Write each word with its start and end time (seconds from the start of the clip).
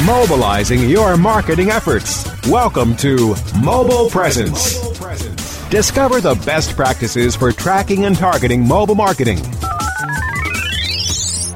Mobilizing 0.00 0.88
your 0.88 1.18
marketing 1.18 1.70
efforts. 1.70 2.26
Welcome 2.48 2.96
to 2.96 3.36
Mobile 3.62 4.08
Presence. 4.08 4.80
Discover 5.68 6.22
the 6.22 6.34
best 6.46 6.74
practices 6.74 7.36
for 7.36 7.52
tracking 7.52 8.06
and 8.06 8.16
targeting 8.16 8.66
mobile 8.66 8.94
marketing. 8.94 9.38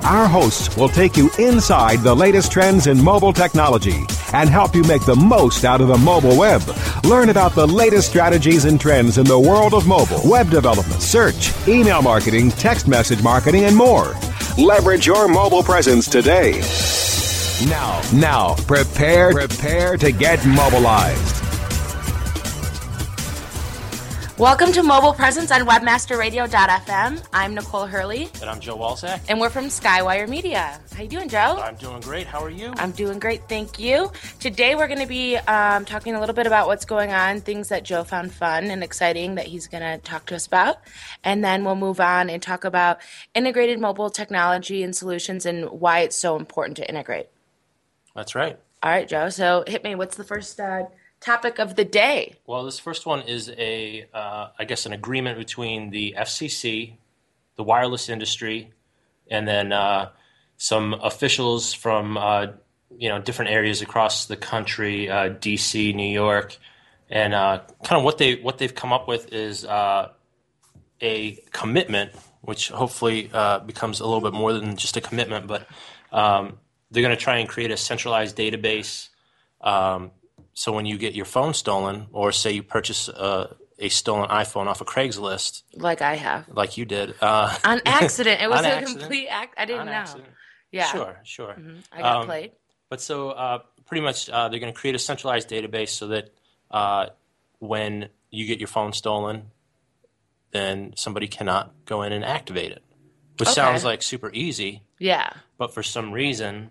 Our 0.04 0.28
hosts 0.28 0.76
will 0.76 0.90
take 0.90 1.16
you 1.16 1.30
inside 1.38 2.00
the 2.00 2.14
latest 2.14 2.52
trends 2.52 2.86
in 2.86 3.02
mobile 3.02 3.32
technology 3.32 4.04
and 4.34 4.50
help 4.50 4.74
you 4.76 4.84
make 4.84 5.04
the 5.06 5.16
most 5.16 5.64
out 5.64 5.80
of 5.80 5.88
the 5.88 5.98
mobile 5.98 6.36
web. 6.36 6.62
Learn 7.04 7.30
about 7.30 7.54
the 7.54 7.66
latest 7.66 8.10
strategies 8.10 8.66
and 8.66 8.78
trends 8.78 9.16
in 9.16 9.24
the 9.24 9.40
world 9.40 9.72
of 9.72 9.88
mobile, 9.88 10.20
web 10.24 10.50
development, 10.50 11.00
search, 11.00 11.52
email 11.66 12.02
marketing, 12.02 12.50
text 12.50 12.86
message 12.86 13.22
marketing, 13.22 13.64
and 13.64 13.74
more. 13.74 14.14
Leverage 14.58 15.06
your 15.06 15.26
mobile 15.26 15.62
presence 15.62 16.06
today. 16.06 16.60
Now, 17.64 18.02
now, 18.12 18.54
prepare, 18.66 19.32
prepare 19.32 19.96
to 19.96 20.12
get 20.12 20.44
mobilized. 20.46 21.42
Welcome 24.38 24.72
to 24.72 24.82
Mobile 24.82 25.14
Presence 25.14 25.50
on 25.50 25.62
WebmasterRadio.fm. 25.62 27.26
I'm 27.32 27.54
Nicole 27.54 27.86
Hurley, 27.86 28.28
And 28.42 28.50
I'm 28.50 28.60
Joe 28.60 28.76
Walzak. 28.76 29.22
and 29.30 29.40
we're 29.40 29.48
from 29.48 29.64
Skywire 29.66 30.28
Media. 30.28 30.78
How 30.94 31.02
you 31.02 31.08
doing, 31.08 31.30
Joe? 31.30 31.58
I'm 31.58 31.76
doing 31.76 32.00
great. 32.02 32.26
How 32.26 32.40
are 32.44 32.50
you? 32.50 32.74
I'm 32.76 32.90
doing 32.90 33.18
great, 33.18 33.48
thank 33.48 33.78
you. 33.78 34.12
Today 34.38 34.74
we're 34.74 34.88
going 34.88 35.00
to 35.00 35.06
be 35.06 35.36
um, 35.38 35.86
talking 35.86 36.14
a 36.14 36.20
little 36.20 36.34
bit 36.34 36.46
about 36.46 36.66
what's 36.66 36.84
going 36.84 37.14
on, 37.14 37.40
things 37.40 37.70
that 37.70 37.84
Joe 37.84 38.04
found 38.04 38.34
fun 38.34 38.64
and 38.64 38.84
exciting 38.84 39.36
that 39.36 39.46
he's 39.46 39.66
going 39.66 39.82
to 39.82 39.96
talk 40.04 40.26
to 40.26 40.34
us 40.34 40.46
about, 40.46 40.76
and 41.24 41.42
then 41.42 41.64
we'll 41.64 41.74
move 41.74 42.00
on 42.00 42.28
and 42.28 42.42
talk 42.42 42.64
about 42.64 42.98
integrated 43.34 43.80
mobile 43.80 44.10
technology 44.10 44.82
and 44.82 44.94
solutions 44.94 45.46
and 45.46 45.70
why 45.70 46.00
it's 46.00 46.16
so 46.16 46.36
important 46.36 46.76
to 46.76 46.86
integrate. 46.86 47.28
That's 48.16 48.34
right. 48.34 48.58
All 48.82 48.90
right, 48.90 49.06
Joe. 49.06 49.28
So 49.28 49.62
hit 49.66 49.84
me. 49.84 49.94
What's 49.94 50.16
the 50.16 50.24
first 50.24 50.58
uh, 50.58 50.84
topic 51.20 51.58
of 51.58 51.76
the 51.76 51.84
day? 51.84 52.36
Well, 52.46 52.64
this 52.64 52.78
first 52.78 53.04
one 53.04 53.20
is 53.22 53.50
a, 53.50 54.06
uh, 54.12 54.48
I 54.58 54.64
guess, 54.64 54.86
an 54.86 54.92
agreement 54.94 55.38
between 55.38 55.90
the 55.90 56.16
FCC, 56.18 56.94
the 57.56 57.62
wireless 57.62 58.08
industry, 58.08 58.72
and 59.30 59.46
then 59.46 59.70
uh, 59.70 60.10
some 60.56 60.94
officials 60.94 61.74
from 61.74 62.16
uh, 62.16 62.46
you 62.96 63.10
know 63.10 63.20
different 63.20 63.50
areas 63.50 63.82
across 63.82 64.26
the 64.26 64.36
country, 64.36 65.10
uh, 65.10 65.28
D.C., 65.28 65.92
New 65.92 66.10
York, 66.10 66.56
and 67.10 67.34
uh, 67.34 67.60
kind 67.84 67.98
of 67.98 68.04
what 68.04 68.16
they 68.16 68.36
what 68.36 68.56
they've 68.56 68.74
come 68.74 68.94
up 68.94 69.06
with 69.08 69.30
is 69.32 69.66
uh, 69.66 70.08
a 71.02 71.32
commitment, 71.52 72.12
which 72.40 72.70
hopefully 72.70 73.28
uh, 73.34 73.58
becomes 73.58 74.00
a 74.00 74.06
little 74.06 74.22
bit 74.22 74.32
more 74.32 74.54
than 74.54 74.76
just 74.76 74.96
a 74.96 75.02
commitment, 75.02 75.46
but 75.46 75.66
um, 76.12 76.58
they're 76.90 77.02
going 77.02 77.16
to 77.16 77.20
try 77.22 77.38
and 77.38 77.48
create 77.48 77.70
a 77.70 77.76
centralized 77.76 78.36
database. 78.36 79.08
Um, 79.60 80.10
so 80.54 80.72
when 80.72 80.86
you 80.86 80.98
get 80.98 81.14
your 81.14 81.24
phone 81.24 81.52
stolen, 81.54 82.06
or 82.12 82.32
say 82.32 82.52
you 82.52 82.62
purchase 82.62 83.08
a, 83.08 83.54
a 83.78 83.88
stolen 83.88 84.28
iPhone 84.30 84.66
off 84.66 84.80
of 84.80 84.86
Craigslist, 84.86 85.62
Like 85.74 86.00
I 86.02 86.14
have. 86.14 86.48
like 86.48 86.76
you 86.76 86.84
did, 86.84 87.14
uh, 87.20 87.54
On 87.64 87.80
accident. 87.84 88.40
It 88.40 88.48
was 88.48 88.60
a 88.64 88.68
accident. 88.68 89.00
complete 89.00 89.28
act. 89.28 89.54
I 89.58 89.64
didn't 89.64 89.80
on 89.80 89.86
know. 89.86 89.92
accident. 89.92 90.28
Yeah. 90.72 90.86
Sure, 90.86 91.20
sure. 91.24 91.56
I 91.92 92.00
got 92.02 92.16
Um, 92.22 92.26
played. 92.26 92.52
But 92.88 93.00
so 93.00 93.30
uh, 93.30 93.58
pretty 93.86 94.02
much 94.02 94.28
uh, 94.30 94.48
they're 94.48 94.60
going 94.60 94.72
to 94.72 94.78
create 94.78 94.94
a 94.94 94.98
centralized 94.98 95.48
database 95.50 95.88
so 95.90 96.08
that 96.08 96.30
uh, 96.70 97.06
when 97.58 98.08
you 98.30 98.46
get 98.46 98.58
your 98.60 98.68
phone 98.68 98.92
stolen, 98.92 99.50
then 100.52 100.92
somebody 100.96 101.26
cannot 101.28 101.72
go 101.84 102.02
in 102.02 102.12
and 102.12 102.24
activate 102.24 102.72
it, 102.72 102.82
which 103.38 103.48
Okay. 103.48 103.54
sounds 103.54 103.84
like 103.84 104.02
super 104.02 104.30
easy. 104.32 104.82
Yeah. 104.98 105.30
But 105.58 105.74
for 105.74 105.82
some 105.82 106.12
reason, 106.12 106.70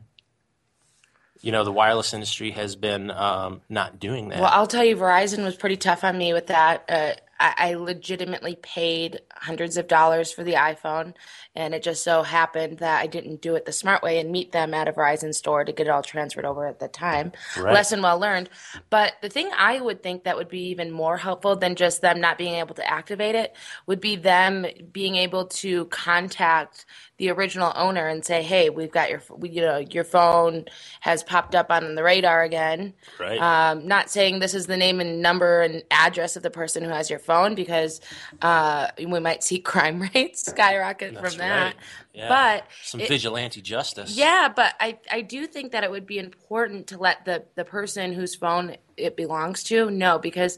you 1.46 1.52
know, 1.52 1.64
the 1.64 1.72
wireless 1.72 2.12
industry 2.12 2.50
has 2.50 2.76
been 2.76 3.12
um, 3.12 3.62
not 3.70 4.00
doing 4.00 4.30
that. 4.30 4.40
Well, 4.40 4.50
I'll 4.52 4.66
tell 4.66 4.84
you, 4.84 4.98
Verizon 4.98 5.44
was 5.44 5.56
pretty 5.56 5.78
tough 5.78 6.04
on 6.04 6.18
me 6.18 6.34
with 6.34 6.48
that. 6.48 6.86
Uh, 6.90 7.12
I, 7.40 7.54
I 7.58 7.74
legitimately 7.76 8.56
paid 8.56 9.22
hundreds 9.32 9.78
of 9.78 9.88
dollars 9.88 10.32
for 10.32 10.44
the 10.44 10.54
iPhone, 10.54 11.14
and 11.54 11.76
it 11.76 11.84
just 11.84 12.04
so 12.04 12.24
happened 12.24 12.80
that 12.80 13.00
I 13.00 13.06
didn't 13.06 13.42
do 13.42 13.54
it 13.54 13.66
the 13.66 13.72
smart 13.72 14.02
way 14.02 14.20
and 14.20 14.32
meet 14.32 14.54
them 14.54 14.74
at 14.74 14.88
a 14.88 14.94
Verizon 14.94 15.36
store 15.36 15.64
to 15.64 15.72
get 15.72 15.86
it 15.86 15.92
all 15.92 16.02
transferred 16.02 16.46
over 16.46 16.66
at 16.66 16.80
the 16.80 16.88
time. 16.88 17.32
Right. 17.56 17.76
Lesson 17.76 18.02
well 18.02 18.18
learned. 18.18 18.50
But 18.90 19.14
the 19.22 19.30
thing 19.30 19.52
I 19.56 19.80
would 19.80 20.02
think 20.02 20.24
that 20.24 20.38
would 20.38 20.50
be 20.50 20.70
even 20.70 20.90
more 20.90 21.18
helpful 21.18 21.56
than 21.56 21.76
just 21.76 22.02
them 22.02 22.20
not 22.20 22.40
being 22.40 22.56
able 22.56 22.74
to 22.74 22.90
activate 22.90 23.36
it 23.36 23.56
would 23.86 24.02
be 24.02 24.16
them 24.16 24.66
being 24.92 25.16
able 25.16 25.46
to 25.46 25.86
contact 25.86 26.88
the 27.18 27.30
original 27.30 27.72
owner 27.76 28.08
and 28.08 28.24
say, 28.26 28.44
"Hey, 28.44 28.70
we've 28.70 28.92
got 28.92 29.10
your, 29.10 29.22
you 29.44 29.62
know, 29.62 29.78
your 29.78 30.04
phone 30.04 30.66
has 31.02 31.24
popped 31.24 31.56
up 31.56 31.72
on 31.72 31.96
the 31.96 32.04
radar 32.04 32.44
again." 32.44 32.94
Right. 33.20 33.40
Um, 33.40 33.88
not 33.88 34.10
saying 34.10 34.40
this 34.40 34.54
is 34.54 34.68
the 34.68 34.78
name 34.78 35.00
and 35.00 35.22
number 35.22 35.62
and 35.62 35.84
address 35.92 36.36
of 36.36 36.44
the 36.44 36.52
person 36.52 36.84
who 36.84 36.90
has 36.90 37.10
your 37.10 37.20
phone 37.20 37.56
because 37.56 38.02
uh, 38.42 38.88
we 38.98 39.20
might 39.20 39.44
see 39.44 39.60
crime 39.62 40.10
rates 40.14 40.46
skyrocket 40.46 41.14
That's 41.16 41.36
from 41.36 41.40
that. 41.40 41.66
right. 41.66 41.76
Yeah. 42.16 42.30
But 42.30 42.68
Some 42.84 43.02
it- 43.02 43.10
vigilante 43.10 43.62
justice. 43.62 44.16
yeah, 44.16 44.48
but 44.56 44.74
I, 44.80 44.98
I 45.12 45.22
do 45.22 45.46
think 45.48 45.74
that 45.74 45.84
it 45.84 45.92
would 45.92 46.06
be 46.08 46.18
important 46.18 46.88
to 46.88 46.98
let 46.98 47.26
the, 47.26 47.44
the 47.56 47.66
person 47.66 48.14
whose 48.14 48.36
phone 48.36 48.78
it 48.96 49.18
belongs 49.18 49.64
to 49.66 49.92
know 49.92 50.18
because 50.18 50.58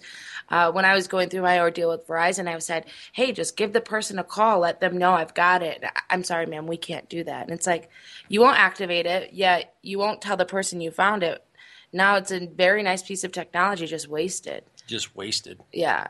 uh, 0.49 0.71
when 0.71 0.85
I 0.85 0.93
was 0.93 1.07
going 1.07 1.29
through 1.29 1.41
my 1.41 1.59
ordeal 1.59 1.89
with 1.89 2.05
Verizon, 2.07 2.47
I 2.47 2.59
said, 2.59 2.85
hey, 3.11 3.31
just 3.31 3.57
give 3.57 3.73
the 3.73 3.81
person 3.81 4.19
a 4.19 4.23
call, 4.23 4.59
let 4.59 4.79
them 4.79 4.97
know 4.97 5.13
I've 5.13 5.33
got 5.33 5.63
it. 5.63 5.83
I'm 6.11 6.23
sorry, 6.23 6.45
ma'am, 6.45 6.67
we 6.67 6.77
can't 6.77 7.09
do 7.09 7.23
that. 7.23 7.43
And 7.43 7.51
it's 7.51 7.65
like, 7.65 7.89
you 8.29 8.41
won't 8.41 8.59
activate 8.59 9.07
it, 9.07 9.33
yet 9.33 9.73
you 9.81 9.97
won't 9.97 10.21
tell 10.21 10.37
the 10.37 10.45
person 10.45 10.79
you 10.81 10.91
found 10.91 11.23
it. 11.23 11.43
Now 11.91 12.17
it's 12.17 12.31
a 12.31 12.45
very 12.45 12.83
nice 12.83 13.01
piece 13.01 13.23
of 13.23 13.31
technology 13.31 13.87
just 13.87 14.07
wasted. 14.07 14.63
Just 14.85 15.15
wasted. 15.15 15.59
Yeah. 15.73 16.07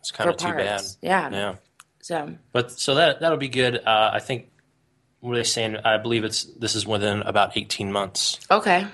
It's 0.00 0.10
kind 0.10 0.28
of 0.28 0.36
For 0.38 0.48
too 0.48 0.54
bad. 0.54 0.82
Yeah. 1.00 1.30
Yeah. 1.30 1.54
So, 2.00 2.34
But 2.52 2.72
so 2.72 2.96
that 2.96 3.20
that'll 3.20 3.38
be 3.38 3.48
good. 3.48 3.76
Uh, 3.76 4.10
I 4.12 4.18
think 4.18 4.50
what 5.22 5.32
are 5.32 5.36
they 5.36 5.44
saying? 5.44 5.76
I 5.84 5.96
believe 5.98 6.24
it's 6.24 6.44
this 6.44 6.74
is 6.74 6.86
within 6.86 7.22
about 7.22 7.56
eighteen 7.56 7.90
months. 7.90 8.38
okay. 8.50 8.86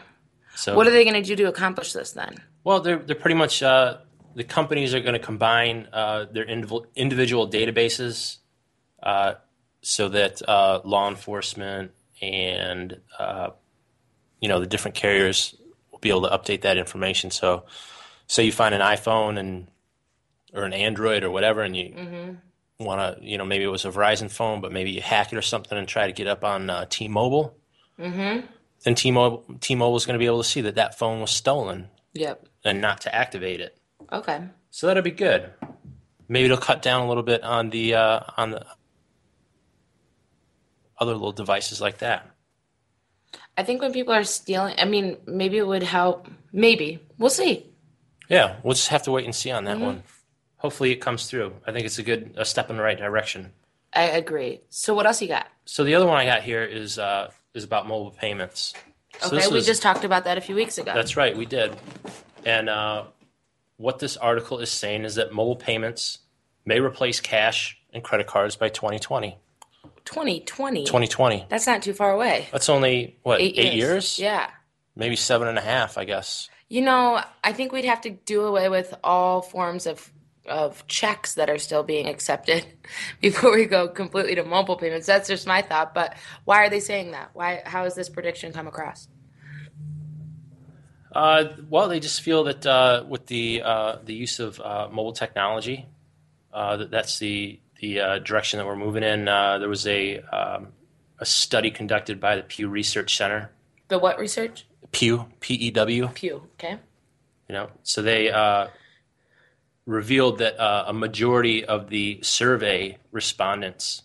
So 0.54 0.74
What 0.76 0.86
are 0.88 0.90
they 0.90 1.04
going 1.04 1.14
to 1.14 1.22
do 1.22 1.36
to 1.36 1.44
accomplish 1.48 1.92
this 1.92 2.12
then? 2.12 2.36
Well, 2.64 2.80
they're 2.80 2.98
they're 2.98 3.16
pretty 3.16 3.36
much 3.36 3.62
uh, 3.62 3.98
the 4.34 4.44
companies 4.44 4.92
are 4.94 5.00
going 5.00 5.14
to 5.14 5.18
combine 5.20 5.88
uh, 5.92 6.26
their 6.32 6.44
indiv- 6.46 6.86
individual 6.96 7.48
databases 7.48 8.38
uh, 9.02 9.34
so 9.82 10.08
that 10.08 10.42
uh, 10.48 10.80
law 10.84 11.08
enforcement 11.08 11.92
and 12.20 13.00
uh, 13.18 13.50
you 14.40 14.48
know 14.48 14.58
the 14.60 14.66
different 14.66 14.96
carriers 14.96 15.54
will 15.92 16.00
be 16.00 16.08
able 16.10 16.22
to 16.22 16.36
update 16.36 16.62
that 16.62 16.76
information. 16.76 17.30
So, 17.30 17.64
say 18.26 18.44
you 18.44 18.52
find 18.52 18.74
an 18.74 18.80
iPhone 18.80 19.38
and 19.38 19.68
or 20.52 20.64
an 20.64 20.72
Android 20.72 21.22
or 21.24 21.30
whatever, 21.30 21.62
and 21.62 21.76
you 21.76 21.84
Mm-hmm. 21.90 22.34
Want 22.84 23.18
to, 23.18 23.24
you 23.28 23.38
know, 23.38 23.44
maybe 23.44 23.64
it 23.64 23.68
was 23.68 23.84
a 23.84 23.90
Verizon 23.90 24.30
phone, 24.30 24.60
but 24.60 24.70
maybe 24.72 24.90
you 24.92 25.00
hack 25.00 25.32
it 25.32 25.36
or 25.36 25.42
something 25.42 25.76
and 25.76 25.88
try 25.88 26.06
to 26.06 26.12
get 26.12 26.26
up 26.28 26.44
on 26.44 26.70
uh, 26.70 26.86
T-Mobile. 26.88 27.56
Mm-hmm. 27.98 28.46
Then 28.84 28.94
T-Mobile 28.94 29.44
T-Mobile 29.60 29.96
is 29.96 30.06
going 30.06 30.14
to 30.14 30.18
be 30.18 30.26
able 30.26 30.42
to 30.42 30.48
see 30.48 30.60
that 30.60 30.76
that 30.76 30.96
phone 30.96 31.20
was 31.20 31.32
stolen 31.32 31.88
Yep. 32.14 32.46
and 32.64 32.80
not 32.80 33.00
to 33.02 33.14
activate 33.14 33.60
it. 33.60 33.76
Okay. 34.12 34.40
So 34.70 34.86
that'll 34.86 35.02
be 35.02 35.10
good. 35.10 35.50
Maybe 36.28 36.44
it'll 36.44 36.56
cut 36.58 36.80
down 36.82 37.02
a 37.02 37.08
little 37.08 37.24
bit 37.24 37.42
on 37.42 37.70
the 37.70 37.94
uh, 37.94 38.20
on 38.36 38.52
the 38.52 38.64
other 40.98 41.12
little 41.14 41.32
devices 41.32 41.80
like 41.80 41.98
that. 41.98 42.30
I 43.56 43.64
think 43.64 43.82
when 43.82 43.92
people 43.92 44.14
are 44.14 44.24
stealing, 44.24 44.76
I 44.78 44.84
mean, 44.84 45.16
maybe 45.26 45.58
it 45.58 45.66
would 45.66 45.82
help. 45.82 46.28
Maybe 46.52 47.00
we'll 47.18 47.30
see. 47.30 47.66
Yeah, 48.28 48.56
we'll 48.62 48.74
just 48.74 48.88
have 48.88 49.02
to 49.04 49.10
wait 49.10 49.24
and 49.24 49.34
see 49.34 49.50
on 49.50 49.64
that 49.64 49.76
Mm-hmm. 49.78 49.84
one. 49.86 50.02
Hopefully, 50.58 50.90
it 50.92 50.96
comes 50.96 51.26
through. 51.26 51.54
I 51.66 51.72
think 51.72 51.86
it's 51.86 51.98
a 51.98 52.02
good 52.02 52.34
a 52.36 52.44
step 52.44 52.68
in 52.70 52.76
the 52.76 52.82
right 52.82 52.98
direction. 52.98 53.52
I 53.92 54.02
agree. 54.02 54.60
So 54.68 54.92
what 54.94 55.06
else 55.06 55.22
you 55.22 55.28
got? 55.28 55.46
So 55.64 55.82
the 55.84 55.94
other 55.94 56.06
one 56.06 56.18
I 56.18 56.24
got 56.26 56.42
here 56.42 56.62
is 56.62 56.98
uh, 56.98 57.30
is 57.54 57.64
about 57.64 57.86
mobile 57.88 58.10
payments. 58.10 58.74
So 59.20 59.36
Okay, 59.36 59.46
we 59.48 59.54
was- 59.54 59.66
just 59.66 59.82
talked 59.82 60.04
about 60.04 60.24
that 60.24 60.36
a 60.38 60.40
few 60.40 60.54
weeks 60.54 60.78
ago. 60.78 60.92
That's 60.94 61.16
right, 61.16 61.36
we 61.36 61.46
did. 61.46 61.74
And 62.44 62.68
uh, 62.68 63.04
what 63.78 63.98
this 63.98 64.16
article 64.16 64.58
is 64.58 64.70
saying 64.70 65.04
is 65.04 65.14
that 65.16 65.32
mobile 65.32 65.56
payments 65.56 66.18
may 66.64 66.78
replace 66.80 67.20
cash 67.20 67.78
and 67.92 68.04
credit 68.04 68.26
cards 68.26 68.54
by 68.56 68.68
2020. 68.68 69.38
2020. 70.04 70.84
2020. 70.84 71.46
That's 71.48 71.66
not 71.66 71.82
too 71.82 71.92
far 71.92 72.12
away. 72.12 72.48
That's 72.52 72.68
only 72.68 73.16
what 73.22 73.40
Eight, 73.40 73.54
eight, 73.58 73.74
years? 73.74 74.18
Yeah. 74.18 74.50
Maybe 74.96 75.16
seven 75.16 75.48
and 75.48 75.58
a 75.58 75.62
half, 75.62 75.98
I 75.98 76.04
guess. 76.04 76.48
You 76.68 76.82
know, 76.82 77.20
I 77.44 77.52
think 77.52 77.72
we'd 77.72 77.84
have 77.84 78.00
to 78.02 78.10
do 78.10 78.42
away 78.44 78.68
with 78.68 78.94
all 79.02 79.42
forms 79.42 79.86
of 79.86 80.10
of 80.48 80.86
checks 80.86 81.34
that 81.34 81.48
are 81.50 81.58
still 81.58 81.82
being 81.82 82.08
accepted 82.08 82.66
before 83.20 83.54
we 83.54 83.66
go 83.66 83.88
completely 83.88 84.34
to 84.34 84.44
mobile 84.44 84.76
payments. 84.76 85.06
That's 85.06 85.28
just 85.28 85.46
my 85.46 85.62
thought. 85.62 85.94
But 85.94 86.16
why 86.44 86.64
are 86.64 86.70
they 86.70 86.80
saying 86.80 87.12
that? 87.12 87.30
Why? 87.34 87.62
How 87.64 87.84
has 87.84 87.94
this 87.94 88.08
prediction 88.08 88.52
come 88.52 88.66
across? 88.66 89.08
Uh, 91.12 91.44
well, 91.68 91.88
they 91.88 92.00
just 92.00 92.20
feel 92.20 92.44
that 92.44 92.66
uh, 92.66 93.04
with 93.08 93.26
the 93.26 93.62
uh, 93.62 93.96
the 94.04 94.14
use 94.14 94.40
of 94.40 94.60
uh, 94.60 94.88
mobile 94.90 95.12
technology, 95.12 95.86
uh, 96.52 96.76
that 96.76 96.90
that's 96.90 97.18
the 97.18 97.58
the 97.80 98.00
uh, 98.00 98.18
direction 98.18 98.58
that 98.58 98.66
we're 98.66 98.76
moving 98.76 99.02
in. 99.02 99.28
Uh, 99.28 99.58
there 99.58 99.68
was 99.68 99.86
a 99.86 100.20
um, 100.20 100.68
a 101.18 101.26
study 101.26 101.70
conducted 101.70 102.20
by 102.20 102.36
the 102.36 102.42
Pew 102.42 102.68
Research 102.68 103.16
Center. 103.16 103.50
The 103.88 103.98
what 103.98 104.18
research? 104.18 104.66
Pew 104.92 105.26
P 105.40 105.54
E 105.54 105.70
W. 105.70 106.08
Pew. 106.08 106.48
Okay. 106.54 106.78
You 107.48 107.54
know, 107.54 107.70
so 107.82 108.02
they 108.02 108.30
uh, 108.30 108.68
revealed 109.88 110.38
that 110.38 110.60
uh, 110.60 110.84
a 110.88 110.92
majority 110.92 111.64
of 111.64 111.88
the 111.88 112.18
survey 112.22 112.98
respondents 113.10 114.02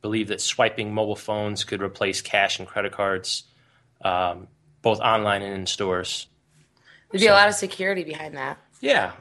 believe 0.00 0.28
that 0.28 0.40
swiping 0.40 0.94
mobile 0.94 1.16
phones 1.16 1.64
could 1.64 1.82
replace 1.82 2.22
cash 2.22 2.60
and 2.60 2.68
credit 2.68 2.92
cards, 2.92 3.42
um, 4.04 4.46
both 4.80 5.00
online 5.00 5.42
and 5.42 5.52
in 5.54 5.66
stores. 5.66 6.28
There'd 7.10 7.20
be 7.20 7.26
a 7.26 7.32
lot 7.32 7.48
of 7.48 7.54
security 7.54 8.04
behind 8.04 8.36
that. 8.36 8.58
Yeah, 8.80 9.12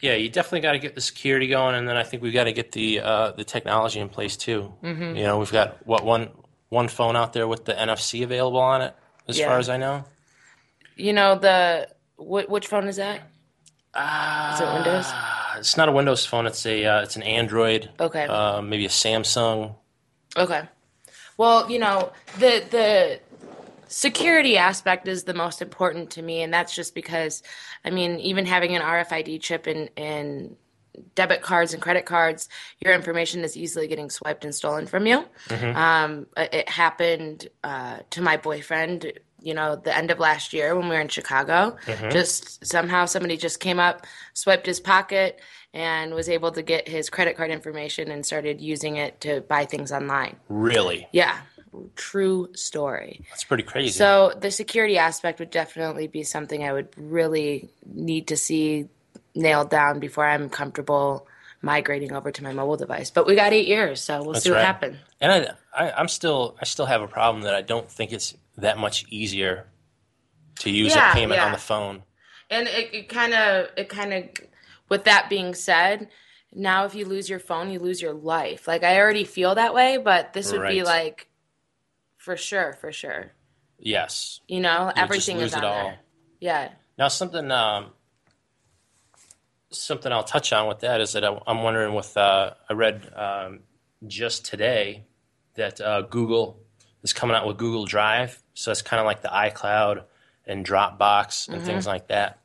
yeah, 0.00 0.14
you 0.14 0.28
definitely 0.28 0.60
got 0.60 0.72
to 0.72 0.78
get 0.78 0.94
the 0.94 1.00
security 1.00 1.48
going, 1.48 1.74
and 1.74 1.88
then 1.88 1.96
I 1.96 2.04
think 2.04 2.22
we've 2.22 2.32
got 2.34 2.44
to 2.44 2.52
get 2.52 2.70
the 2.72 3.00
uh, 3.00 3.32
the 3.32 3.44
technology 3.44 3.98
in 3.98 4.08
place 4.08 4.36
too. 4.36 4.72
Mm-hmm. 4.84 5.16
You 5.16 5.24
know, 5.24 5.38
we've 5.38 5.50
got 5.52 5.84
what 5.86 6.04
one 6.04 6.28
one 6.68 6.86
phone 6.86 7.16
out 7.16 7.32
there 7.32 7.48
with 7.48 7.64
the 7.64 7.72
NFC 7.72 8.22
available 8.22 8.60
on 8.60 8.82
it, 8.82 8.94
as 9.26 9.36
Yeah. 9.38 9.48
far 9.48 9.58
as 9.58 9.68
I 9.68 9.78
know. 9.78 10.04
You 10.96 11.12
know 11.12 11.36
the 11.38 11.88
wh- 12.16 12.48
which 12.48 12.68
phone 12.68 12.86
is 12.86 12.96
that? 12.96 13.22
is 13.96 14.60
it 14.60 14.72
Windows? 14.74 15.06
It's 15.56 15.76
not 15.76 15.88
a 15.88 15.92
Windows 15.92 16.24
phone; 16.26 16.46
it's 16.46 16.64
a 16.66 16.84
uh, 16.84 17.02
it's 17.02 17.16
an 17.16 17.22
Android. 17.22 17.90
Okay. 17.98 18.24
Uh, 18.24 18.60
maybe 18.62 18.86
a 18.86 18.90
Samsung. 18.90 19.74
Okay. 20.36 20.62
Well, 21.36 21.70
you 21.70 21.78
know, 21.78 22.12
the 22.38 22.64
the 22.70 23.20
security 23.88 24.56
aspect 24.56 25.06
is 25.06 25.24
the 25.24 25.34
most 25.34 25.62
important 25.62 26.10
to 26.10 26.20
me 26.20 26.42
and 26.42 26.52
that's 26.52 26.74
just 26.74 26.92
because 26.94 27.42
I 27.84 27.90
mean, 27.90 28.18
even 28.18 28.44
having 28.44 28.74
an 28.74 28.82
RFID 28.82 29.40
chip 29.40 29.66
in 29.66 29.88
in 29.96 30.56
debit 31.14 31.42
cards 31.42 31.72
and 31.72 31.82
credit 31.82 32.06
cards, 32.06 32.48
your 32.80 32.94
information 32.94 33.44
is 33.44 33.56
easily 33.56 33.86
getting 33.86 34.10
swiped 34.10 34.44
and 34.44 34.54
stolen 34.54 34.86
from 34.86 35.06
you. 35.06 35.24
Um, 35.74 36.26
it 36.36 36.68
happened 36.68 37.48
uh, 37.62 37.98
to 38.10 38.22
my 38.22 38.36
boyfriend, 38.38 39.12
you 39.46 39.54
know, 39.54 39.76
the 39.76 39.96
end 39.96 40.10
of 40.10 40.18
last 40.18 40.52
year 40.52 40.74
when 40.74 40.88
we 40.88 40.94
were 40.96 41.00
in 41.00 41.08
Chicago. 41.08 41.76
Mm-hmm. 41.86 42.10
Just 42.10 42.66
somehow 42.66 43.06
somebody 43.06 43.36
just 43.36 43.60
came 43.60 43.78
up, 43.78 44.04
swiped 44.34 44.66
his 44.66 44.80
pocket, 44.80 45.40
and 45.72 46.12
was 46.14 46.28
able 46.28 46.50
to 46.52 46.62
get 46.62 46.88
his 46.88 47.08
credit 47.10 47.36
card 47.36 47.50
information 47.50 48.10
and 48.10 48.26
started 48.26 48.60
using 48.60 48.96
it 48.96 49.20
to 49.20 49.42
buy 49.42 49.64
things 49.64 49.92
online. 49.92 50.34
Really, 50.48 51.06
Yeah, 51.12 51.36
true 51.94 52.48
story. 52.54 53.20
that's 53.30 53.44
pretty 53.44 53.62
crazy. 53.62 53.90
So 53.90 54.32
the 54.38 54.50
security 54.50 54.98
aspect 54.98 55.38
would 55.38 55.50
definitely 55.50 56.08
be 56.08 56.22
something 56.24 56.64
I 56.64 56.72
would 56.72 56.88
really 56.96 57.68
need 57.86 58.26
to 58.28 58.36
see 58.36 58.88
nailed 59.34 59.70
down 59.70 60.00
before 60.00 60.26
I'm 60.26 60.48
comfortable 60.48 61.26
migrating 61.62 62.12
over 62.12 62.30
to 62.32 62.42
my 62.42 62.52
mobile 62.52 62.76
device. 62.76 63.10
But 63.10 63.26
we 63.26 63.34
got 63.34 63.52
eight 63.52 63.68
years, 63.68 64.00
so 64.00 64.22
we'll 64.22 64.32
That's 64.32 64.44
see 64.44 64.50
what 64.50 64.56
right. 64.56 64.64
happens. 64.64 64.96
and 65.20 65.30
I, 65.32 65.84
I, 65.84 65.90
I'm 65.92 66.08
still 66.08 66.56
I 66.60 66.64
still 66.64 66.86
have 66.86 67.02
a 67.02 67.08
problem 67.08 67.44
that 67.44 67.54
I 67.54 67.62
don't 67.62 67.88
think 67.88 68.12
it's 68.12 68.34
that 68.56 68.78
much 68.78 69.04
easier 69.08 69.66
to 70.60 70.70
use 70.70 70.94
Yeah, 70.94 71.10
a 71.10 71.14
payment 71.14 71.40
on 71.40 71.52
the 71.52 71.58
phone. 71.58 72.02
And 72.50 72.68
it, 72.68 72.94
it 72.94 73.08
kind 73.08 73.34
of, 73.34 73.68
it 73.76 73.88
kind 73.88 74.12
of, 74.14 74.24
with 74.88 75.04
that 75.04 75.28
being 75.28 75.54
said, 75.54 76.08
now 76.52 76.84
if 76.84 76.94
you 76.94 77.04
lose 77.04 77.28
your 77.28 77.38
phone, 77.40 77.70
you 77.70 77.78
lose 77.78 78.00
your 78.00 78.14
life. 78.14 78.66
Like 78.68 78.82
I 78.84 78.98
already 79.00 79.24
feel 79.24 79.54
that 79.56 79.74
way, 79.74 79.98
but 79.98 80.32
this 80.32 80.52
would 80.52 80.68
be 80.68 80.82
like, 80.82 81.28
for 82.16 82.36
sure, 82.36 82.72
for 82.72 82.92
sure. 82.92 83.32
Yes, 83.78 84.40
You 84.48 84.60
know, 84.60 84.86
just 84.86 84.98
everything 84.98 85.36
is 85.38 85.52
it 85.52 85.58
on 85.58 85.64
all. 85.64 85.84
there. 85.84 85.98
Yeah. 86.40 86.70
Now, 86.96 87.08
something 87.08 87.50
um, 87.50 87.90
something 89.70 90.10
I'll 90.10 90.24
touch 90.24 90.52
on 90.52 90.66
with 90.66 90.80
that 90.80 91.00
is 91.00 91.12
that 91.12 91.24
I, 91.24 91.38
I'm 91.46 91.62
wondering 91.62 91.94
with 91.94 92.16
uh, 92.16 92.54
I 92.70 92.72
read 92.72 93.12
um, 93.14 93.60
just 94.06 94.46
today 94.46 95.04
that 95.56 95.80
uh, 95.80 96.02
Google 96.02 96.62
is 97.02 97.12
coming 97.12 97.36
out 97.36 97.46
with 97.46 97.58
Google 97.58 97.84
Drive, 97.84 98.42
so 98.58 98.70
it's 98.72 98.82
kind 98.82 98.98
of 99.00 99.06
like 99.06 99.20
the 99.22 99.28
iCloud 99.28 100.02
and 100.46 100.64
Dropbox 100.66 101.48
and 101.48 101.62
things 101.62 101.86
like 101.86 102.08
that. 102.08 102.38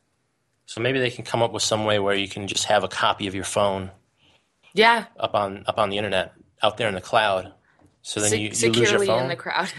So 0.66 0.82
maybe 0.82 1.00
they 1.00 1.10
can 1.10 1.24
come 1.26 1.42
up 1.42 1.52
with 1.54 1.64
some 1.64 1.86
way 1.86 2.00
where 2.00 2.16
you 2.16 2.28
can 2.28 2.48
just 2.48 2.66
have 2.66 2.84
a 2.84 2.88
copy 2.88 3.28
of 3.28 3.34
your 3.36 3.44
phone 3.44 3.92
Yeah. 4.74 5.06
up 5.20 5.34
on 5.36 5.64
up 5.68 5.78
on 5.80 5.90
the 5.90 5.98
internet 5.98 6.34
out 6.64 6.78
there 6.78 6.88
in 6.88 6.96
the 6.96 7.02
cloud. 7.02 7.54
So 8.04 8.20
then 8.20 8.30
Se- 8.32 8.38
you, 8.40 8.48
you 8.50 8.54
securely 8.56 8.80
lose 8.98 9.08
your 9.08 9.16
phone. 9.16 9.24
in 9.24 9.30
the 9.30 9.36
crowd. 9.36 9.72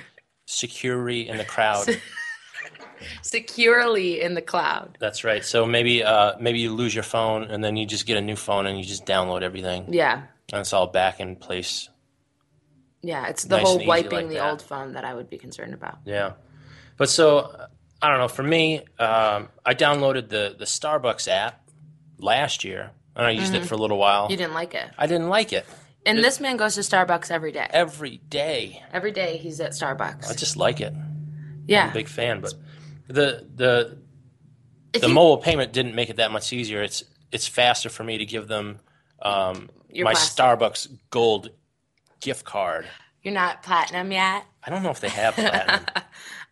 Securely 0.46 1.28
in 1.28 1.36
the 1.38 1.44
crowd. 1.44 1.86
securely 3.22 4.20
in 4.20 4.34
the 4.34 4.42
cloud. 4.42 4.96
That's 5.00 5.24
right. 5.24 5.44
So 5.44 5.66
maybe 5.66 6.02
uh, 6.04 6.34
maybe 6.38 6.60
you 6.60 6.72
lose 6.72 6.94
your 6.94 7.04
phone 7.04 7.44
and 7.44 7.62
then 7.62 7.76
you 7.76 7.86
just 7.86 8.06
get 8.06 8.16
a 8.16 8.20
new 8.20 8.36
phone 8.36 8.66
and 8.66 8.78
you 8.78 8.84
just 8.84 9.06
download 9.06 9.42
everything 9.42 9.92
Yeah. 9.92 10.22
and 10.52 10.60
it's 10.60 10.72
all 10.72 10.86
back 10.86 11.20
in 11.20 11.36
place. 11.36 11.88
Yeah, 13.02 13.26
it's 13.28 13.44
the 13.44 13.56
Nice 13.56 13.66
whole 13.66 13.84
wiping 13.86 14.10
like 14.12 14.28
the 14.28 14.34
that. 14.36 14.50
old 14.50 14.62
phone 14.62 14.92
that 14.92 15.04
I 15.04 15.12
would 15.14 15.28
be 15.28 15.38
concerned 15.38 15.74
about. 15.74 15.98
Yeah. 16.04 16.32
But 16.96 17.08
so 17.10 17.66
I 18.00 18.08
don't 18.08 18.18
know. 18.18 18.28
For 18.28 18.42
me, 18.42 18.78
um, 18.98 19.48
I 19.66 19.74
downloaded 19.74 20.28
the 20.28 20.54
the 20.58 20.64
Starbucks 20.66 21.26
app 21.28 21.68
last 22.18 22.62
year 22.64 22.90
and 23.16 23.26
I 23.26 23.30
used 23.30 23.54
it 23.54 23.64
for 23.66 23.74
a 23.74 23.78
little 23.78 23.98
while. 23.98 24.24
Mm-hmm. 24.24 24.30
You 24.32 24.36
didn't 24.38 24.54
like 24.54 24.74
it. 24.74 24.88
I 24.96 25.06
didn't 25.06 25.28
like 25.28 25.52
it 25.52 25.66
And 26.06 26.18
this 26.18 26.38
man 26.40 26.56
goes 26.56 26.74
to 26.76 26.80
Starbucks 26.82 27.30
every 27.30 27.52
day. 27.52 27.66
every 27.70 28.18
day. 28.28 28.82
Every 28.92 29.10
day 29.12 29.36
he's 29.36 29.60
at 29.60 29.72
Starbucks. 29.72 30.30
I 30.30 30.34
just 30.34 30.56
like 30.56 30.80
it. 30.80 30.94
yeah. 31.66 31.90
A 31.90 31.92
big 31.94 32.08
fan. 32.08 32.40
But 32.40 32.54
the 33.08 33.46
the 33.54 33.98
If 34.92 35.00
the 35.02 35.08
you- 35.08 35.14
mobile 35.14 35.38
payment 35.38 35.72
didn't 35.72 35.94
make 35.96 36.08
it 36.10 36.16
that 36.16 36.30
much 36.30 36.52
easier. 36.52 36.82
It's 36.82 37.02
it's 37.32 37.48
faster 37.48 37.88
for 37.88 38.04
me 38.04 38.18
to 38.18 38.26
give 38.26 38.46
them 38.46 38.78
um, 39.22 39.70
my 39.94 40.12
plastic. 40.12 40.36
Starbucks 40.44 40.88
Gold 41.10 41.50
gift 42.22 42.44
card. 42.44 42.86
You're 43.22 43.34
not 43.34 43.62
platinum 43.62 44.10
yet. 44.12 44.44
I 44.64 44.70
don't 44.70 44.82
know 44.82 44.90
if 44.90 45.00
they 45.00 45.08
have 45.10 45.34
platinum. 45.34 45.84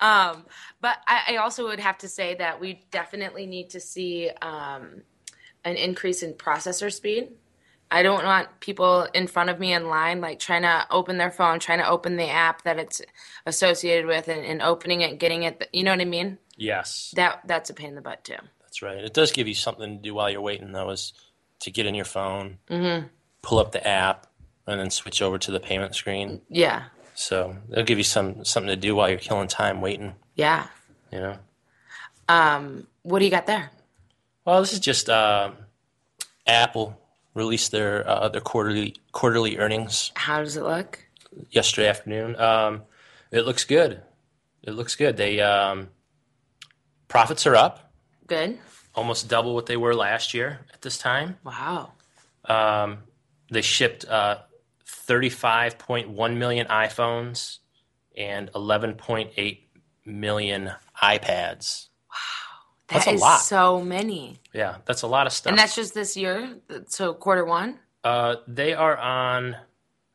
Um, 0.03 0.47
but 0.81 0.97
I, 1.07 1.35
I 1.35 1.37
also 1.37 1.65
would 1.65 1.79
have 1.79 1.99
to 1.99 2.09
say 2.09 2.35
that 2.37 2.59
we 2.59 2.81
definitely 2.91 3.45
need 3.45 3.69
to 3.71 3.81
see 3.81 4.31
um, 4.41 5.03
an 5.63 5.77
increase 5.77 6.23
in 6.23 6.33
processor 6.33 6.91
speed. 6.91 7.33
I 7.91 8.03
don't 8.03 8.25
want 8.25 8.49
people 8.61 9.03
in 9.13 9.27
front 9.27 9.51
of 9.51 9.61
me 9.61 9.75
in 9.75 9.89
line, 9.89 10.23
like 10.23 10.39
trying 10.39 10.63
to 10.63 10.87
open 10.91 11.19
their 11.19 11.31
phone, 11.31 11.59
trying 11.59 11.81
to 11.81 11.89
open 11.89 12.17
the 12.17 12.31
app 12.31 12.63
that 12.63 12.79
it's 12.79 13.03
associated 13.45 14.07
with, 14.07 14.29
and, 14.29 14.43
and 14.43 14.63
opening 14.63 15.03
it, 15.03 15.19
getting 15.19 15.43
it. 15.43 15.69
You 15.71 15.85
know 15.85 15.91
what 15.91 16.01
I 16.01 16.07
mean? 16.07 16.39
yes, 16.57 17.13
That 17.15 17.43
that's 17.47 17.69
a 17.69 17.75
pain 17.75 17.89
in 17.89 17.95
the 17.95 18.01
butt 18.01 18.25
too. 18.25 18.37
that's 18.63 18.81
right. 18.81 19.05
It 19.05 19.13
does 19.13 19.33
give 19.33 19.49
you 19.49 19.55
something 19.55 19.99
to 19.99 20.03
do 20.03 20.15
while 20.15 20.31
you're 20.31 20.41
waiting, 20.41 20.73
though. 20.73 20.89
Is 20.89 21.13
to 21.61 21.71
get 21.71 21.85
in 21.85 21.95
your 21.95 22.07
phone, 22.07 22.57
Mm-hmm. 22.71 23.09
pull 23.43 23.59
up 23.59 23.73
the 23.73 23.87
app, 23.87 24.29
and 24.71 24.81
then 24.81 24.91
switch 24.91 25.21
over 25.23 25.39
to 25.39 25.51
the 25.51 25.61
payment 25.61 25.95
screen. 25.95 26.41
Yeah. 26.49 26.85
So 27.15 27.57
it'll 27.71 27.85
give 27.85 27.99
you 27.99 28.05
some 28.05 28.45
something 28.45 28.69
to 28.69 28.77
do 28.77 28.95
while 28.95 29.09
you're 29.11 29.19
killing 29.19 29.49
time 29.49 29.81
waiting. 29.81 30.15
Yeah. 30.35 30.67
You 31.13 31.21
know. 31.21 31.37
Um, 32.29 32.87
what 33.03 33.19
do 33.19 33.25
you 33.25 33.31
got 33.31 33.47
there? 33.47 33.71
Well, 34.45 34.61
this 34.61 34.73
is 34.73 34.81
just 34.81 35.09
uh, 35.11 35.51
Apple 36.47 36.99
released 37.35 37.73
their 37.73 38.09
uh, 38.09 38.29
their 38.29 38.41
quarterly 38.41 38.97
quarterly 39.13 39.59
earnings 39.59 40.13
How 40.15 40.41
does 40.41 40.57
it 40.57 40.63
look? 40.63 40.99
yesterday 41.51 41.89
afternoon. 41.89 42.37
Um, 42.41 42.83
it 43.31 43.43
looks 43.47 43.65
good. 43.65 44.01
It 44.63 44.73
looks 44.73 44.97
good. 44.97 45.17
They 45.17 45.41
um, 45.41 45.89
profits 47.09 47.47
are 47.47 47.57
up, 47.57 47.93
Good. 48.27 48.59
almost 48.95 49.29
double 49.29 49.55
what 49.55 49.67
they 49.67 49.77
were 49.77 49.95
last 49.95 50.35
year 50.35 50.61
at 50.73 50.83
this 50.83 50.99
time. 50.99 51.39
Wow. 51.45 51.93
Um, 52.45 52.99
they 53.51 53.63
shipped 53.63 54.05
uh, 54.07 54.39
35.1 55.11 56.37
million 56.37 56.67
iPhones 56.69 57.59
and 58.17 58.51
11.8 58.53 59.59
million 60.07 60.71
iPads. 61.03 61.89
Wow. 62.09 62.17
That's 62.87 63.07
a 63.07 63.13
lot. 63.13 63.41
so 63.41 63.81
many. 63.81 64.39
Yeah, 64.53 64.77
that's 64.85 65.03
a 65.03 65.09
lot 65.09 65.27
of 65.27 65.33
stuff. 65.33 65.51
And 65.51 65.59
that's 65.59 65.75
just 65.75 65.95
this 65.95 66.17
year? 66.17 66.57
So 66.87 67.13
quarter 67.15 67.45
one? 67.45 67.79
Uh, 68.05 68.37
they 68.47 68.73
are 68.73 68.97
on 68.97 69.57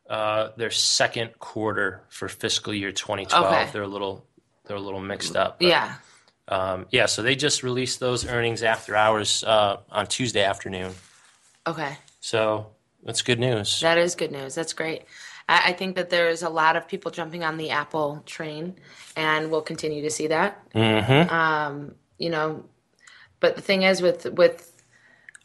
uh, 0.10 0.50
their 0.56 0.72
second 0.72 1.40
quarter 1.40 2.04
for 2.10 2.30
fiscal 2.30 2.74
year 2.74 2.92
2012. 2.92 3.46
Okay. 3.46 3.70
They're 3.74 3.84
a 3.84 3.88
little 3.88 4.25
they're 4.66 4.78
a 4.78 4.82
little 4.82 5.02
mixed 5.02 5.36
up. 5.36 5.60
but, 5.60 5.68
Yeah. 5.68 5.96
Um, 6.48 6.86
yeah. 6.92 7.06
So 7.06 7.22
they 7.22 7.36
just 7.36 7.64
released 7.64 8.00
those 8.00 8.25
earnings 8.25 8.64
after 8.64 8.96
hours 8.96 9.44
uh, 9.44 9.78
on 9.92 10.08
Tuesday 10.08 10.44
afternoon. 10.44 10.94
Okay. 11.68 11.98
So 12.20 12.68
that's 13.06 13.22
good 13.22 13.40
news. 13.40 13.80
That 13.82 13.98
is 13.98 14.16
good 14.16 14.32
news. 14.32 14.56
That's 14.56 14.74
great. 14.74 15.04
I, 15.48 15.70
I 15.70 15.74
think 15.74 15.96
that 15.96 16.10
there's 16.10 16.44
a 16.44 16.50
lot 16.50 16.76
of 16.76 16.88
people 16.88 17.12
jumping 17.12 17.44
on 17.44 17.58
the 17.58 17.70
Apple 17.70 18.24
train, 18.26 18.76
and 19.16 19.52
we'll 19.52 19.62
continue 19.62 20.02
to 20.02 20.10
see 20.10 20.28
that. 20.28 20.72
mm-hmm. 20.74 21.30
Um, 21.34 21.96
you 22.18 22.30
know, 22.30 22.66
but 23.40 23.56
the 23.56 23.62
thing 23.62 23.84
is, 23.84 24.02
with 24.02 24.26
with 24.26 24.72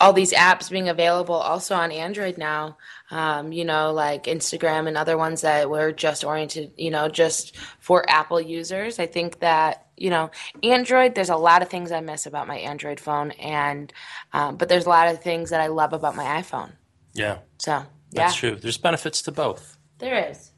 all 0.00 0.14
these 0.14 0.32
apps 0.32 0.70
being 0.70 0.88
available 0.88 1.34
also 1.34 1.74
on 1.74 1.92
Android 1.92 2.38
now, 2.38 2.78
um, 3.10 3.52
you 3.52 3.66
know, 3.66 3.92
like 3.92 4.24
Instagram 4.24 4.88
and 4.88 4.96
other 4.96 5.18
ones 5.18 5.42
that 5.42 5.68
were 5.68 5.92
just 5.92 6.24
oriented, 6.24 6.72
you 6.78 6.90
know, 6.90 7.10
just 7.10 7.54
for 7.80 8.08
Apple 8.08 8.40
users. 8.40 8.98
I 8.98 9.06
think 9.06 9.40
that 9.40 9.86
you 9.98 10.08
know, 10.08 10.30
Android. 10.62 11.14
There's 11.14 11.28
a 11.28 11.36
lot 11.36 11.60
of 11.60 11.68
things 11.68 11.92
I 11.92 12.00
miss 12.00 12.24
about 12.24 12.48
my 12.48 12.56
Android 12.56 12.98
phone, 12.98 13.32
and 13.32 13.92
um, 14.32 14.56
but 14.56 14.70
there's 14.70 14.86
a 14.86 14.88
lot 14.88 15.08
of 15.08 15.22
things 15.22 15.50
that 15.50 15.60
I 15.60 15.66
love 15.66 15.92
about 15.92 16.16
my 16.16 16.24
iPhone. 16.24 16.72
Yeah, 17.12 17.38
So 17.58 17.72
yeah, 17.72 17.84
that's 18.12 18.34
true. 18.36 18.56
There's 18.56 18.78
benefits 18.78 19.22
to 19.22 19.32
both. 19.32 19.76
there 19.98 20.30
is. 20.30 20.50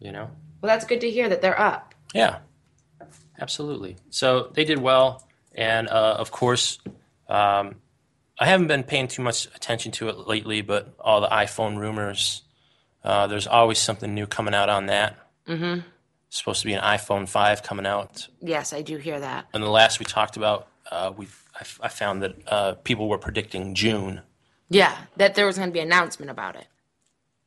You 0.00 0.12
know. 0.12 0.30
Well, 0.60 0.68
that's 0.68 0.84
good 0.84 1.00
to 1.02 1.10
hear 1.10 1.28
that 1.28 1.40
they're 1.42 1.58
up. 1.60 1.94
Yeah, 2.14 2.38
absolutely. 3.40 3.96
So 4.10 4.50
they 4.54 4.64
did 4.64 4.78
well, 4.78 5.26
and 5.54 5.88
uh, 5.88 6.16
of 6.18 6.30
course, 6.30 6.78
um, 7.28 7.76
I 8.38 8.46
haven't 8.46 8.66
been 8.68 8.82
paying 8.82 9.08
too 9.08 9.22
much 9.22 9.46
attention 9.54 9.92
to 9.92 10.08
it 10.08 10.18
lately. 10.26 10.62
But 10.62 10.94
all 11.00 11.20
the 11.20 11.28
iPhone 11.28 11.76
rumors, 11.78 12.42
uh, 13.04 13.26
there's 13.26 13.46
always 13.46 13.78
something 13.78 14.14
new 14.14 14.26
coming 14.26 14.54
out 14.54 14.68
on 14.68 14.86
that. 14.86 15.16
Mm-hmm. 15.48 15.80
supposed 16.28 16.60
to 16.60 16.66
be 16.66 16.74
an 16.74 16.82
iPhone 16.82 17.28
five 17.28 17.62
coming 17.64 17.86
out, 17.86 18.28
Yes, 18.40 18.72
I 18.72 18.82
do 18.82 18.98
hear 18.98 19.18
that. 19.18 19.46
and 19.52 19.62
the 19.64 19.68
last 19.70 19.98
we 19.98 20.04
talked 20.04 20.36
about, 20.36 20.68
uh, 20.90 21.12
we 21.16 21.26
I, 21.26 21.60
f- 21.62 21.80
I 21.82 21.88
found 21.88 22.22
that 22.22 22.34
uh, 22.46 22.72
people 22.84 23.08
were 23.08 23.18
predicting 23.18 23.74
June. 23.74 24.20
Yeah, 24.70 24.96
that 25.16 25.34
there 25.34 25.46
was 25.46 25.58
going 25.58 25.68
to 25.68 25.72
be 25.72 25.80
an 25.80 25.88
announcement 25.88 26.30
about 26.30 26.56
it. 26.56 26.66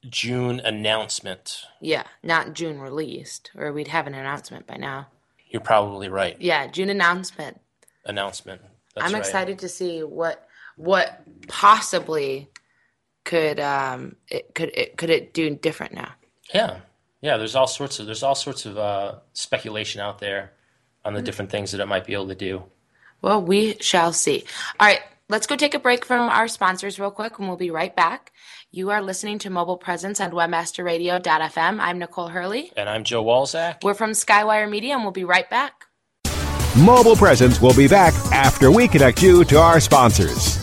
June 0.10 0.60
announcement. 0.60 1.64
Yeah, 1.80 2.04
not 2.22 2.54
June 2.54 2.80
released, 2.80 3.52
or 3.56 3.72
we'd 3.72 3.88
have 3.88 4.06
an 4.06 4.14
announcement 4.14 4.68
by 4.68 4.76
now. 4.76 5.08
You're 5.50 5.62
probably 5.62 6.10
right. 6.10 6.36
Yeah, 6.40 6.68
June 6.68 6.90
announcement. 6.90 7.62
Announcement. 8.06 8.62
That's 8.96 9.08
I'm 9.08 9.14
right. 9.14 9.20
excited 9.20 9.60
to 9.60 9.70
see 9.70 10.02
what 10.02 10.48
what 10.76 11.22
possibly 11.48 12.50
could 13.24 13.60
um 13.60 14.16
it 14.28 14.54
could 14.54 14.72
it 14.74 14.98
could 14.98 15.10
it 15.10 15.34
do 15.34 15.50
different 15.52 15.94
now. 15.94 16.12
Yeah, 16.54 16.80
yeah. 17.22 17.38
There's 17.38 17.56
all 17.56 17.68
sorts 17.68 18.00
of 18.00 18.06
there's 18.06 18.24
all 18.24 18.36
sorts 18.36 18.66
of 18.66 18.78
uh, 18.78 19.16
speculation 19.32 20.02
out 20.02 20.20
there 20.20 20.52
on 21.06 21.14
the 21.14 21.22
different 21.22 21.52
things 21.52 21.72
that 21.72 21.80
it 21.80 21.88
might 21.88 22.06
be 22.06 22.14
able 22.14 22.28
to 22.28 22.36
do. 22.36 22.64
Well, 23.22 23.42
we 23.42 23.78
shall 23.80 24.12
see. 24.12 24.44
All 24.80 24.88
right, 24.88 25.00
let's 25.34 25.48
go 25.48 25.56
take 25.56 25.74
a 25.74 25.80
break 25.80 26.06
from 26.06 26.30
our 26.30 26.48
sponsors 26.48 27.00
real 27.00 27.10
quick, 27.10 27.40
and 27.40 27.48
we'll 27.48 27.58
be 27.58 27.72
right 27.72 27.96
back. 27.96 28.32
You 28.70 28.92
are 28.92 29.02
listening 29.02 29.40
to 29.40 29.50
Mobile 29.50 29.78
Presence 29.78 30.22
on 30.22 30.30
WebmasterRadio.fm. 30.30 31.80
I'm 31.80 31.98
Nicole 31.98 32.28
Hurley. 32.28 32.72
And 32.78 32.88
I'm 32.88 33.04
Joe 33.04 33.24
Walzak. 33.24 33.84
We're 33.84 33.96
from 33.96 34.12
Skywire 34.12 34.70
Media, 34.70 34.94
and 34.94 35.02
we'll 35.02 35.12
be 35.12 35.24
right 35.24 35.50
back. 35.50 35.86
Mobile 36.78 37.16
Presence 37.16 37.60
will 37.60 37.74
be 37.74 37.88
back 37.88 38.14
after 38.32 38.70
we 38.70 38.88
connect 38.88 39.24
you 39.24 39.44
to 39.46 39.58
our 39.58 39.80
sponsors. 39.80 40.63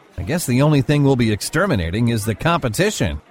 I 0.17 0.23
guess 0.23 0.45
the 0.45 0.61
only 0.61 0.81
thing 0.81 1.03
we'll 1.03 1.15
be 1.15 1.31
exterminating 1.31 2.09
is 2.09 2.25
the 2.25 2.35
competition. 2.35 3.21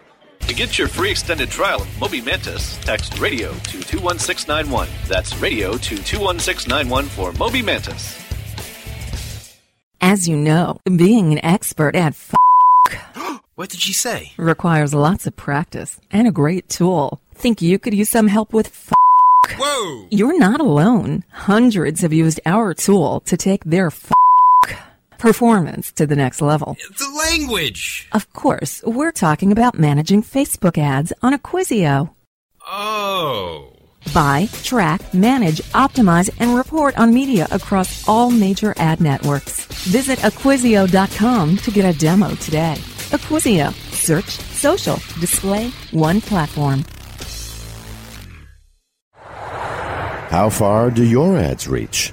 To 0.49 0.55
get 0.55 0.79
your 0.79 0.89
free 0.89 1.11
extended 1.11 1.51
trial 1.51 1.83
of 1.83 2.01
Moby 2.01 2.21
Mantis, 2.21 2.79
text 2.79 3.19
radio 3.19 3.53
to 3.53 3.83
21691. 3.83 4.89
That's 5.07 5.37
radio 5.39 5.73
to 5.77 5.97
21691 6.03 7.05
for 7.07 7.33
Moby 7.35 7.63
Mantis. 7.63 8.19
As 10.01 10.27
you 10.27 10.37
know, 10.37 10.81
being 10.97 11.33
an 11.33 11.45
expert 11.45 11.95
at 11.95 12.15
f- 12.15 12.35
What 13.55 13.69
did 13.69 13.81
she 13.81 13.93
say? 13.93 14.33
requires 14.39 14.95
lots 14.95 15.27
of 15.27 15.37
practice 15.37 16.01
and 16.11 16.27
a 16.27 16.33
great 16.33 16.69
tool. 16.71 17.21
Think 17.35 17.61
you 17.61 17.79
could 17.79 17.95
use 17.95 18.09
some 18.09 18.29
help 18.29 18.53
with 18.55 18.69
f- 18.69 18.93
Whoa! 19.59 20.07
You're 20.11 20.39
not 20.39 20.61
alone. 20.61 21.25
Hundreds 21.31 22.01
have 22.01 22.13
used 22.15 22.41
our 22.47 22.73
tool 22.73 23.21
to 23.21 23.37
take 23.37 23.65
their 23.65 23.89
f- 23.89 24.11
performance 25.21 25.93
to 25.93 26.07
the 26.07 26.17
next 26.17 26.41
level. 26.41 26.77
The 26.99 27.29
language! 27.29 28.09
Of 28.12 28.33
course, 28.33 28.83
we're 28.85 29.12
talking 29.12 29.53
about 29.53 29.79
managing 29.79 30.23
Facebook 30.23 30.79
ads 30.79 31.12
on 31.23 31.33
Acquisio. 31.39 32.11
Oh. 32.67 33.73
Buy, 34.15 34.49
track, 34.62 35.15
manage, 35.15 35.61
optimize, 35.73 36.31
and 36.41 36.57
report 36.57 36.99
on 36.99 37.12
media 37.15 37.47
across 37.50 38.09
all 38.09 38.31
major 38.31 38.75
ad 38.79 39.00
networks. 39.00 39.67
Visit 39.85 40.19
Acquisio.com 40.21 41.57
to 41.59 41.71
get 41.71 41.85
a 41.85 41.99
demo 41.99 42.35
today. 42.37 42.75
Acquisio. 43.12 43.73
Search, 43.93 44.31
social, 44.31 44.97
display, 45.21 45.69
one 45.91 46.21
platform. 46.21 46.85
How 50.31 50.49
far 50.49 50.91
do 50.91 51.05
your 51.05 51.37
ads 51.37 51.69
reach? 51.69 52.12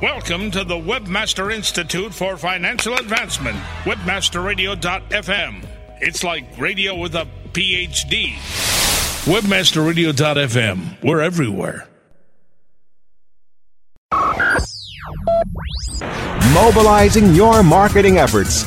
Welcome 0.00 0.52
to 0.52 0.62
the 0.62 0.76
Webmaster 0.76 1.52
Institute 1.52 2.14
for 2.14 2.36
Financial 2.36 2.94
Advancement, 2.94 3.56
webmasterradio.fm. 3.82 5.66
It's 6.00 6.22
like 6.22 6.44
radio 6.56 6.94
with 6.94 7.16
a 7.16 7.26
PhD. 7.50 8.34
Webmasterradio.fm. 9.24 11.02
We're 11.02 11.20
everywhere. 11.20 11.88
Mobilizing 16.54 17.34
your 17.34 17.64
marketing 17.64 18.18
efforts. 18.18 18.64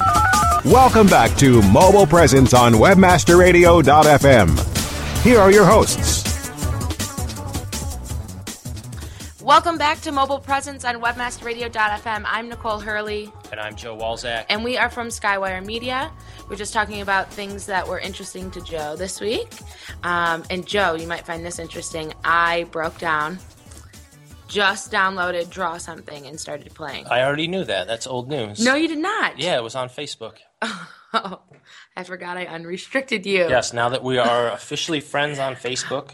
Welcome 0.65 1.07
back 1.07 1.38
to 1.38 1.61
Mobile 1.61 2.05
Presence 2.05 2.53
on 2.53 2.73
WebmasterRadio.fm. 2.73 5.23
Here 5.23 5.39
are 5.39 5.53
your 5.53 5.65
hosts. 5.65 6.21
Welcome 9.51 9.77
back 9.77 10.00
to 10.03 10.13
Mobile 10.13 10.39
Presence 10.39 10.86
on 10.86 11.01
WebmasterRadio.fm. 11.01 12.24
I'm 12.25 12.48
Nicole 12.48 12.79
Hurley. 12.79 13.29
And 13.51 13.60
I'm 13.60 13.75
Joe 13.75 13.98
Walzak. 13.98 14.46
And 14.48 14.63
we 14.63 14.77
are 14.77 14.89
from 14.89 15.10
Skywire 15.10 15.63
Media. 15.65 16.10
We're 16.50 16.55
just 16.55 16.72
talking 16.72 17.01
about 17.01 17.29
things 17.34 17.65
that 17.65 17.86
were 17.86 18.00
interesting 18.00 18.50
to 18.51 18.62
Joe 18.62 18.96
this 18.96 19.20
week. 19.20 19.51
Um, 20.03 20.46
and 20.50 20.65
Joe, 20.65 20.96
you 20.96 21.05
might 21.05 21.25
find 21.25 21.46
this 21.46 21.60
interesting. 21.60 22.13
I 22.24 22.63
broke 22.72 22.98
down, 22.98 23.39
just 24.48 24.89
downloaded 24.89 25.50
Draw 25.50 25.79
Something, 25.79 26.27
and 26.27 26.39
started 26.39 26.74
playing. 26.74 27.08
I 27.08 27.22
already 27.24 27.50
knew 27.50 27.65
that. 27.65 27.88
That's 27.88 28.08
old 28.08 28.29
news. 28.29 28.63
No, 28.63 28.75
you 28.75 28.88
did 28.88 29.00
not. 29.00 29.38
Yeah, 29.38 29.58
it 29.58 29.63
was 29.63 29.75
on 29.75 29.89
Facebook. 29.89 30.38
Oh, 31.13 31.41
I 31.98 32.05
forgot 32.05 32.38
I 32.38 32.46
unrestricted 32.46 33.25
you. 33.25 33.50
Yes, 33.50 33.74
now 33.74 33.89
that 33.89 34.01
we 34.01 34.17
are 34.17 34.50
officially 34.50 35.01
friends 35.01 35.39
on 35.39 35.55
Facebook, 35.55 36.12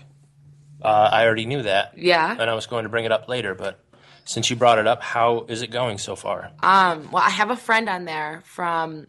uh, 0.82 1.10
I 1.12 1.26
already 1.26 1.46
knew 1.46 1.64
that. 1.64 1.98
Yeah. 1.98 2.32
And 2.32 2.50
I 2.50 2.54
was 2.54 2.68
going 2.68 2.84
to 2.84 2.90
bring 2.90 3.06
it 3.06 3.12
up 3.12 3.28
later, 3.28 3.56
but 3.56 3.80
since 4.26 4.50
you 4.50 4.56
brought 4.56 4.78
it 4.78 4.88
up, 4.88 5.02
how 5.02 5.46
is 5.48 5.62
it 5.62 5.72
going 5.72 5.98
so 5.98 6.16
far? 6.16 6.52
Um, 6.62 7.10
well, 7.12 7.24
I 7.24 7.30
have 7.30 7.50
a 7.50 7.56
friend 7.56 7.88
on 7.90 8.06
there 8.06 8.42
from 8.46 9.08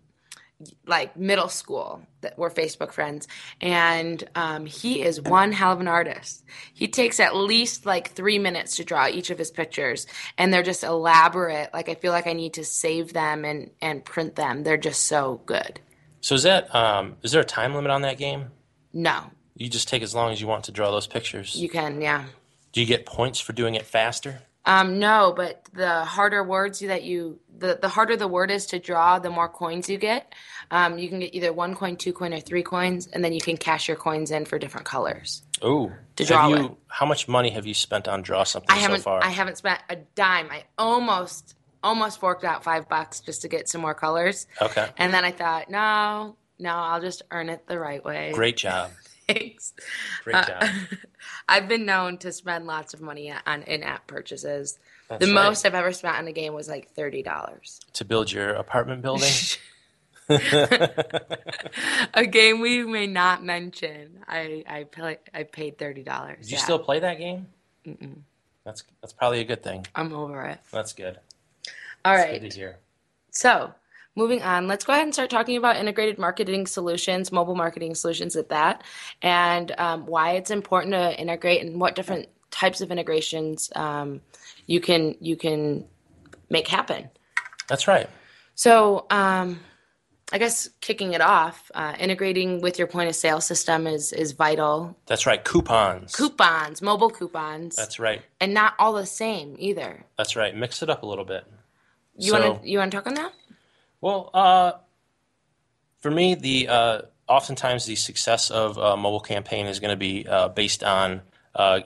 like 0.87 1.17
middle 1.17 1.49
school 1.49 2.03
that 2.21 2.37
we're 2.37 2.51
Facebook 2.51 2.93
friends, 2.93 3.29
and 3.61 4.23
um, 4.35 4.67
he 4.67 5.03
is 5.03 5.21
one 5.21 5.53
hell 5.53 5.73
of 5.73 5.81
an 5.81 5.87
artist. 5.87 6.45
He 6.75 6.89
takes 6.89 7.21
at 7.21 7.37
least 7.37 7.87
like 7.87 8.11
three 8.13 8.39
minutes 8.39 8.77
to 8.77 8.85
draw 8.85 9.07
each 9.07 9.31
of 9.31 9.39
his 9.39 9.51
pictures, 9.51 10.07
and 10.37 10.53
they're 10.53 10.65
just 10.65 10.83
elaborate. 10.83 11.73
Like 11.73 11.89
I 11.89 11.95
feel 11.95 12.13
like 12.13 12.27
I 12.27 12.33
need 12.33 12.55
to 12.55 12.65
save 12.65 13.13
them 13.13 13.45
and 13.45 13.71
and 13.81 14.05
print 14.05 14.35
them. 14.35 14.65
They're 14.65 14.77
just 14.77 15.05
so 15.05 15.41
good. 15.47 15.81
So 16.21 16.35
is 16.35 16.43
that 16.43 16.75
um, 16.75 17.17
is 17.23 17.33
there 17.33 17.43
a 17.43 17.45
time 17.47 17.75
limit 17.75 17.91
on 17.91 18.03
that 18.03 18.19
game? 18.19 18.47
No, 18.93 19.31
You 19.59 19.69
just 19.69 19.89
take 19.89 20.03
as 20.03 20.15
long 20.15 20.33
as 20.33 20.41
you 20.41 20.47
want 20.47 20.65
to 20.65 20.73
draw 20.73 20.91
those 20.91 21.07
pictures. 21.07 21.55
you 21.57 21.69
can, 21.69 22.01
yeah. 22.01 22.25
Do 22.73 22.81
you 22.81 22.87
get 22.87 23.05
points 23.05 23.41
for 23.41 23.53
doing 23.53 23.75
it 23.75 23.85
faster? 23.85 24.41
Um, 24.65 24.99
no, 24.99 25.33
but 25.37 25.65
the 25.73 26.05
harder 26.05 26.45
words 26.45 26.81
that 26.81 27.03
you 27.03 27.41
the, 27.57 27.79
the 27.81 27.89
harder 27.89 28.17
the 28.17 28.29
word 28.29 28.51
is 28.51 28.67
to 28.67 28.79
draw, 28.79 29.19
the 29.19 29.31
more 29.31 29.49
coins 29.49 29.89
you 29.89 29.97
get. 29.99 30.33
Um, 30.71 30.99
you 30.99 31.09
can 31.09 31.21
get 31.21 31.35
either 31.35 31.53
one 31.53 31.75
coin, 31.75 31.97
two 31.97 32.13
coin, 32.13 32.35
or 32.35 32.41
three 32.41 32.63
coins, 32.63 33.07
and 33.07 33.25
then 33.25 33.33
you 33.33 33.41
can 33.41 33.57
cash 33.57 33.89
your 33.89 33.97
coins 33.97 34.31
in 34.31 34.45
for 34.45 34.59
different 34.59 34.87
colors. 34.87 35.43
Ooh. 35.65 35.91
To 36.17 36.25
draw 36.25 36.49
you. 36.49 36.77
How 36.89 37.07
much 37.07 37.27
money 37.27 37.51
have 37.51 37.67
you 37.67 37.75
spent 37.75 38.07
on 38.07 38.23
draw 38.23 38.45
something 38.45 38.71
I 38.71 38.79
haven't 38.79 38.99
so 38.99 39.05
far? 39.05 39.25
I 39.25 39.31
haven't 39.31 39.57
spent 39.57 39.81
a 39.89 39.97
dime. 39.97 40.49
I 40.51 40.65
almost 40.77 41.57
almost 41.83 42.21
forked 42.21 42.45
out 42.45 42.63
five 42.63 42.89
bucks 42.89 43.21
just 43.21 43.43
to 43.43 43.49
get 43.49 43.69
some 43.69 43.81
more 43.81 43.95
colors. 43.95 44.47
Okay. 44.61 44.87
And 44.99 45.15
then 45.15 45.25
I 45.25 45.31
thought, 45.33 45.71
no, 45.71 46.37
no, 46.59 46.71
I'll 46.71 47.01
just 47.01 47.23
earn 47.31 47.49
it 47.49 47.67
the 47.67 47.79
right 47.79 48.05
way. 48.05 48.33
Great 48.35 48.57
job. 48.57 48.91
Thanks. 49.29 49.75
Great 50.25 50.37
Uh. 50.37 50.69
I've 51.49 51.69
been 51.69 51.87
known 51.87 52.19
to 52.19 52.33
spend 52.33 52.67
lots 52.67 52.95
of 52.95 53.01
money 53.01 53.33
on 53.47 53.63
in-app 53.63 54.07
purchases. 54.07 54.79
That's 55.09 55.25
the 55.25 55.33
right. 55.33 55.45
most 55.45 55.65
I've 55.65 55.75
ever 55.75 55.93
spent 55.93 56.17
on 56.17 56.27
a 56.27 56.33
game 56.33 56.53
was 56.55 56.69
like 56.69 56.91
thirty 56.91 57.23
dollars. 57.23 57.81
to 57.95 58.05
build 58.05 58.31
your 58.31 58.51
apartment 58.51 59.03
building? 59.03 59.33
a 62.15 62.27
game 62.31 62.61
we 62.61 62.83
may 62.85 63.07
not 63.07 63.43
mention. 63.43 64.19
I 64.29 64.65
I 64.69 64.85
pay, 64.85 65.19
I 65.33 65.45
paid 65.45 65.79
thirty 65.79 66.03
dollars. 66.03 66.41
Did 66.43 66.53
you 66.53 66.59
still 66.59 66.79
play 66.79 67.01
that 67.01 67.19
game? 67.19 67.47
Mm-mm. 67.87 68.19
That's 68.65 68.85
that's 69.01 69.15
probably 69.15 69.41
a 69.41 69.45
good 69.45 69.63
thing. 69.63 69.87
I'm 69.95 70.13
over 70.13 70.43
it. 70.45 70.59
That's 70.71 70.93
good. 70.93 71.19
All 72.05 72.15
That's 72.15 72.31
right. 72.31 72.41
Good 72.43 72.51
to 72.51 72.57
hear. 72.57 72.77
So, 73.31 73.73
moving 74.19 74.43
on, 74.43 74.67
let's 74.67 74.85
go 74.85 74.93
ahead 74.93 75.05
and 75.05 75.15
start 75.15 75.31
talking 75.31 75.57
about 75.57 75.77
integrated 75.77 76.19
marketing 76.19 76.67
solutions, 76.67 77.31
mobile 77.33 77.55
marketing 77.55 77.95
solutions 77.95 78.35
at 78.37 78.49
that, 78.51 78.83
and 79.23 79.73
um, 79.79 80.05
why 80.07 80.33
it's 80.33 80.51
important 80.51 80.93
to 80.93 81.19
integrate 81.19 81.65
and 81.65 81.81
what 81.81 81.95
different 81.95 82.29
types 82.51 82.81
of 82.81 82.91
integrations 82.91 83.71
um, 83.77 84.21
you 84.67 84.81
can 84.81 85.15
you 85.21 85.37
can 85.37 85.87
make 86.51 86.67
happen. 86.67 87.09
That's 87.69 87.87
right. 87.87 88.11
So, 88.55 89.07
um, 89.11 89.61
I 90.33 90.39
guess 90.39 90.69
kicking 90.81 91.13
it 91.13 91.21
off, 91.21 91.71
uh, 91.75 91.95
integrating 91.99 92.61
with 92.61 92.77
your 92.77 92.89
point 92.89 93.09
of 93.09 93.15
sale 93.15 93.41
system 93.41 93.87
is 93.87 94.13
is 94.13 94.33
vital. 94.33 94.97
That's 95.07 95.27
right. 95.27 95.43
Coupons. 95.43 96.15
Coupons, 96.15 96.83
mobile 96.83 97.09
coupons, 97.11 97.77
That's 97.77 97.99
right. 98.01 98.21
and 98.41 98.53
not 98.53 98.75
all 98.79 98.93
the 98.95 99.07
same 99.07 99.55
either. 99.59 100.05
That's 100.19 100.35
right. 100.35 100.55
Mix 100.55 100.83
it 100.83 100.91
up 100.91 101.03
a 101.05 101.07
little 101.07 101.25
bit. 101.25 101.45
You 102.17 102.33
So- 102.33 102.41
want 102.41 102.63
to 102.63 102.69
you 102.69 102.79
want 102.79 102.91
to 102.91 102.97
talk 102.97 103.07
on 103.07 103.15
that? 103.15 103.33
Well, 104.01 104.31
uh, 104.33 104.73
for 106.01 106.11
me, 106.11 106.35
the 106.35 106.69
uh, 106.69 107.03
oftentimes 107.29 107.87
the 107.87 107.97
success 107.97 108.51
of 108.51 108.77
a 108.79 108.97
mobile 108.97 109.21
campaign 109.21 109.67
is 109.67 109.81
going 109.81 109.91
to 109.91 109.97
be 109.97 110.27
uh, 110.27 110.49
based 110.49 110.83
on 110.83 111.23
uh, 111.55 111.81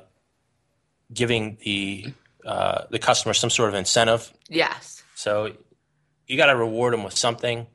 giving 1.12 1.58
the 1.64 2.12
uh, 2.44 2.84
the 2.90 2.98
customer 2.98 3.34
some 3.34 3.50
sort 3.50 3.68
of 3.68 3.74
incentive. 3.74 4.32
Yes. 4.48 5.02
So 5.14 5.52
you 6.26 6.36
got 6.36 6.46
to 6.46 6.56
reward 6.56 6.92
them 6.92 7.04
with 7.04 7.16
something. 7.16 7.66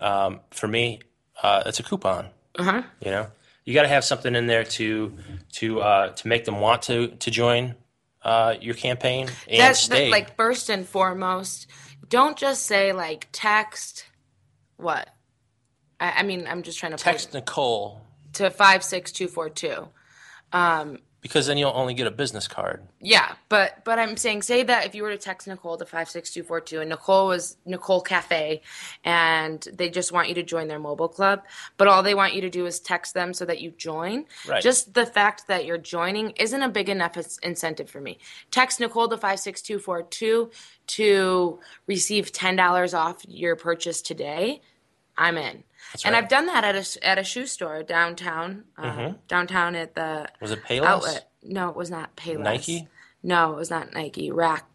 Um, 0.00 0.40
for 0.50 0.66
me, 0.66 1.00
uh, 1.42 1.62
it's 1.66 1.80
a 1.80 1.82
coupon. 1.82 2.28
Uh 2.58 2.62
huh. 2.62 2.82
You 3.04 3.10
know, 3.10 3.26
you 3.64 3.74
got 3.74 3.82
to 3.82 3.88
have 3.88 4.04
something 4.04 4.34
in 4.34 4.46
there 4.46 4.64
to 4.64 5.16
to 5.52 5.80
uh, 5.80 6.08
to 6.10 6.28
make 6.28 6.44
them 6.44 6.60
want 6.60 6.82
to 6.82 7.08
to 7.08 7.30
join 7.30 7.74
uh, 8.22 8.54
your 8.60 8.74
campaign 8.74 9.28
and 9.48 9.60
That's 9.60 9.80
stay. 9.80 10.06
the, 10.06 10.10
like 10.10 10.36
first 10.36 10.70
and 10.70 10.86
foremost. 10.86 11.66
Don't 12.14 12.36
just 12.38 12.66
say 12.66 12.92
like 12.92 13.26
text. 13.32 14.06
What? 14.76 15.08
I, 15.98 16.12
I 16.18 16.22
mean, 16.22 16.46
I'm 16.48 16.62
just 16.62 16.78
trying 16.78 16.92
to 16.92 16.98
Text 16.98 17.34
Nicole 17.34 18.00
to 18.34 18.50
five 18.50 18.84
six 18.84 19.10
two 19.10 19.26
four 19.26 19.50
two. 19.50 19.88
Um, 20.52 21.00
because 21.24 21.46
then 21.46 21.56
you'll 21.56 21.72
only 21.74 21.94
get 21.94 22.06
a 22.06 22.10
business 22.10 22.46
card. 22.46 22.82
yeah, 23.00 23.32
but 23.48 23.82
but 23.82 23.98
I'm 23.98 24.18
saying 24.18 24.42
say 24.42 24.62
that 24.62 24.84
if 24.84 24.94
you 24.94 25.02
were 25.02 25.08
to 25.08 25.16
text 25.16 25.48
Nicole 25.48 25.78
to 25.78 25.86
five 25.86 26.10
six 26.10 26.30
two 26.30 26.42
four 26.42 26.60
two, 26.60 26.80
and 26.80 26.90
Nicole 26.90 27.28
was 27.28 27.56
Nicole 27.64 28.02
Cafe, 28.02 28.60
and 29.04 29.66
they 29.72 29.88
just 29.88 30.12
want 30.12 30.28
you 30.28 30.34
to 30.34 30.42
join 30.42 30.68
their 30.68 30.78
mobile 30.78 31.08
club, 31.08 31.42
but 31.78 31.88
all 31.88 32.02
they 32.02 32.14
want 32.14 32.34
you 32.34 32.42
to 32.42 32.50
do 32.50 32.66
is 32.66 32.78
text 32.78 33.14
them 33.14 33.32
so 33.32 33.46
that 33.46 33.62
you 33.62 33.70
join. 33.70 34.26
Right. 34.46 34.62
Just 34.62 34.92
the 34.92 35.06
fact 35.06 35.48
that 35.48 35.64
you're 35.64 35.78
joining 35.78 36.32
isn't 36.32 36.62
a 36.62 36.68
big 36.68 36.90
enough 36.90 37.16
incentive 37.42 37.88
for 37.88 38.02
me. 38.02 38.18
Text 38.50 38.78
Nicole 38.78 39.08
to 39.08 39.16
five 39.16 39.40
six 39.40 39.62
two 39.62 39.78
four 39.78 40.02
two 40.02 40.50
to 40.88 41.58
receive 41.86 42.32
ten 42.32 42.54
dollars 42.54 42.92
off 42.92 43.24
your 43.26 43.56
purchase 43.56 44.02
today. 44.02 44.60
I'm 45.16 45.36
in. 45.38 45.64
That's 45.92 46.04
And 46.04 46.14
right. 46.14 46.22
I've 46.22 46.28
done 46.28 46.46
that 46.46 46.64
at 46.64 46.74
a 46.74 47.06
at 47.06 47.18
a 47.18 47.24
shoe 47.24 47.46
store 47.46 47.82
downtown, 47.82 48.64
uh, 48.76 48.82
Mhm. 48.82 49.18
downtown 49.28 49.74
at 49.76 49.94
the 49.94 50.28
Was 50.40 50.50
it 50.50 50.62
Payless? 50.64 50.86
outlet. 50.86 51.30
No, 51.42 51.68
it 51.68 51.76
was 51.76 51.90
not 51.90 52.16
Payless. 52.16 52.40
Nike? 52.40 52.88
No, 53.22 53.52
it 53.52 53.56
was 53.56 53.70
not 53.70 53.92
Nike. 53.92 54.30
Rack. 54.30 54.66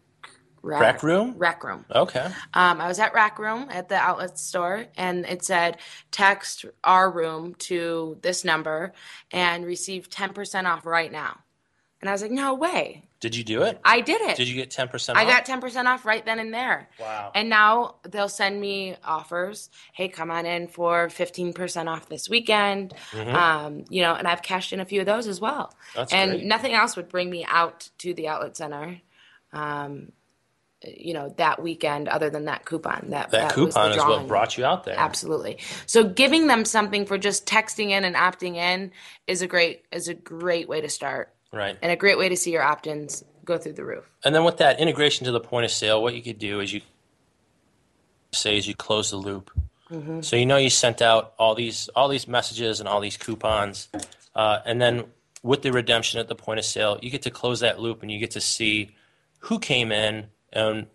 Rack, 0.62 0.82
Rack 0.82 1.04
Room? 1.04 1.36
Rack 1.38 1.63
Room. 1.63 1.86
Okay. 1.89 2.25
Um, 2.54 2.82
I 2.82 2.88
was 2.89 2.99
at 2.99 3.13
Rack 3.13 3.39
Room 3.39 3.67
at 3.71 3.88
the 3.88 3.95
outlet 3.95 4.38
store, 4.38 4.88
and 4.97 5.25
it 5.25 5.41
said 5.43 5.78
text 6.12 6.65
our 6.84 7.10
room 7.10 7.56
to 7.60 8.17
this 8.21 8.43
number 8.43 8.91
and 9.32 9.65
receive 9.65 10.10
ten 10.10 10.34
percent 10.34 10.67
off 10.67 10.86
right 10.86 11.12
now. 11.12 11.39
And 12.02 12.10
I 12.10 12.13
was 12.13 12.21
like, 12.21 12.32
no 12.32 12.54
way. 12.56 13.08
Did 13.19 13.36
you 13.36 13.43
do 13.43 13.63
it? 13.63 13.79
I 13.84 13.99
did 13.99 14.21
it. 14.21 14.38
Did 14.38 14.47
you 14.47 14.55
get 14.55 14.71
ten 14.71 14.88
percent? 14.88 15.17
Off? 15.17 15.25
I 15.25 15.27
got 15.27 15.45
10% 15.45 15.86
off 15.86 16.05
right 16.05 16.25
then 16.25 16.39
and 16.39 16.53
there. 16.53 16.89
Wow. 16.99 17.32
And 17.36 17.49
now 17.49 17.95
they'll 18.08 18.29
send 18.29 18.62
me 18.62 18.95
offers. 19.03 19.69
Hey, 19.91 20.08
come 20.08 20.32
on 20.32 20.45
in 20.45 20.67
for 20.69 21.08
15% 21.08 21.88
off 21.88 22.08
this 22.08 22.29
weekend. 22.29 22.93
Mhm. 23.12 23.34
Um, 23.34 23.86
you 23.89 24.01
know, 24.03 24.15
and 24.15 24.25
I've 24.27 24.41
cashed 24.41 24.71
in 24.71 24.79
a 24.79 24.86
few 24.86 25.01
of 25.01 25.05
those 25.05 25.27
as 25.27 25.41
well. 25.41 25.73
That's 25.95 26.13
and 26.13 26.32
great. 26.32 26.45
nothing 26.45 26.73
else 26.73 26.95
would 26.95 27.10
bring 27.10 27.29
me 27.29 27.45
out 27.45 27.89
to 27.99 28.13
the 28.13 28.29
outlet 28.29 28.55
center. 28.55 29.01
Um, 29.51 30.13
you 30.82 31.13
know, 31.13 31.34
that 31.36 31.62
weekend 31.62 32.08
other 32.08 32.29
than 32.29 32.45
that 32.45 32.63
coupon. 32.63 33.08
That, 33.10 33.32
That, 33.32 33.49
the 33.49 33.55
coupon 33.55 33.91
is 33.91 33.97
what 33.97 34.27
brought 34.29 34.58
you 34.58 34.63
out 34.63 34.86
there. 34.86 34.95
Absolutely. 34.97 35.58
So 35.86 36.05
giving 36.05 36.47
them 36.47 36.63
something 36.63 37.05
for 37.05 37.17
just 37.17 37.45
texting 37.45 37.89
in 37.89 38.05
and 38.05 38.15
opting 38.15 38.55
in 38.55 38.91
is 39.27 39.41
a 39.41 39.47
great 39.47 39.84
is 39.91 40.08
a 40.08 40.13
great 40.13 40.69
way 40.69 40.79
to 40.79 40.88
start 40.88 41.34
Right. 41.51 41.77
and 41.81 41.91
a 41.91 41.95
great 41.95 42.17
way 42.17 42.29
to 42.29 42.38
see 42.38 42.51
your 42.51 42.62
opt-ins 42.62 43.23
go 43.43 43.57
through 43.57 43.73
the 43.73 43.83
roof. 43.85 44.09
And 44.23 44.35
then 44.35 44.43
with 44.43 44.57
that 44.57 44.79
integration 44.79 45.25
to 45.25 45.31
the 45.31 45.39
point 45.39 45.65
of 45.65 45.71
sale, 45.71 46.01
what 46.03 46.13
you 46.13 46.21
could 46.21 46.38
do 46.39 46.59
is 46.59 46.71
you 46.71 46.81
say 48.31 48.57
is 48.57 48.67
you 48.67 48.75
close 48.75 49.09
the 49.09 49.17
loop. 49.17 49.49
Mhm. 49.89 50.23
So 50.23 50.35
you 50.35 50.45
know 50.45 50.57
you 50.57 50.69
sent 50.69 51.01
out 51.01 51.33
all 51.39 51.55
these 51.55 51.89
all 51.95 52.07
these 52.07 52.27
messages 52.27 52.79
and 52.79 52.88
all 52.88 52.99
these 53.01 53.17
coupons, 53.17 53.89
uh, 54.35 54.59
and 54.65 54.79
then 54.79 55.05
with 55.41 55.63
the 55.63 55.71
redemption 55.71 56.19
at 56.19 56.27
the 56.27 56.35
point 56.35 56.59
of 56.59 56.65
sale, 56.65 56.99
you 57.01 57.09
get 57.09 57.23
to 57.23 57.31
close 57.31 57.62
that 57.62 57.79
loop 57.79 58.03
and 58.03 58.12
you 58.12 58.19
get 58.19 58.31
to 58.31 58.41
see 58.41 58.91
who 59.39 59.57
came 59.57 59.91
in 59.91 60.27
and 60.53 60.85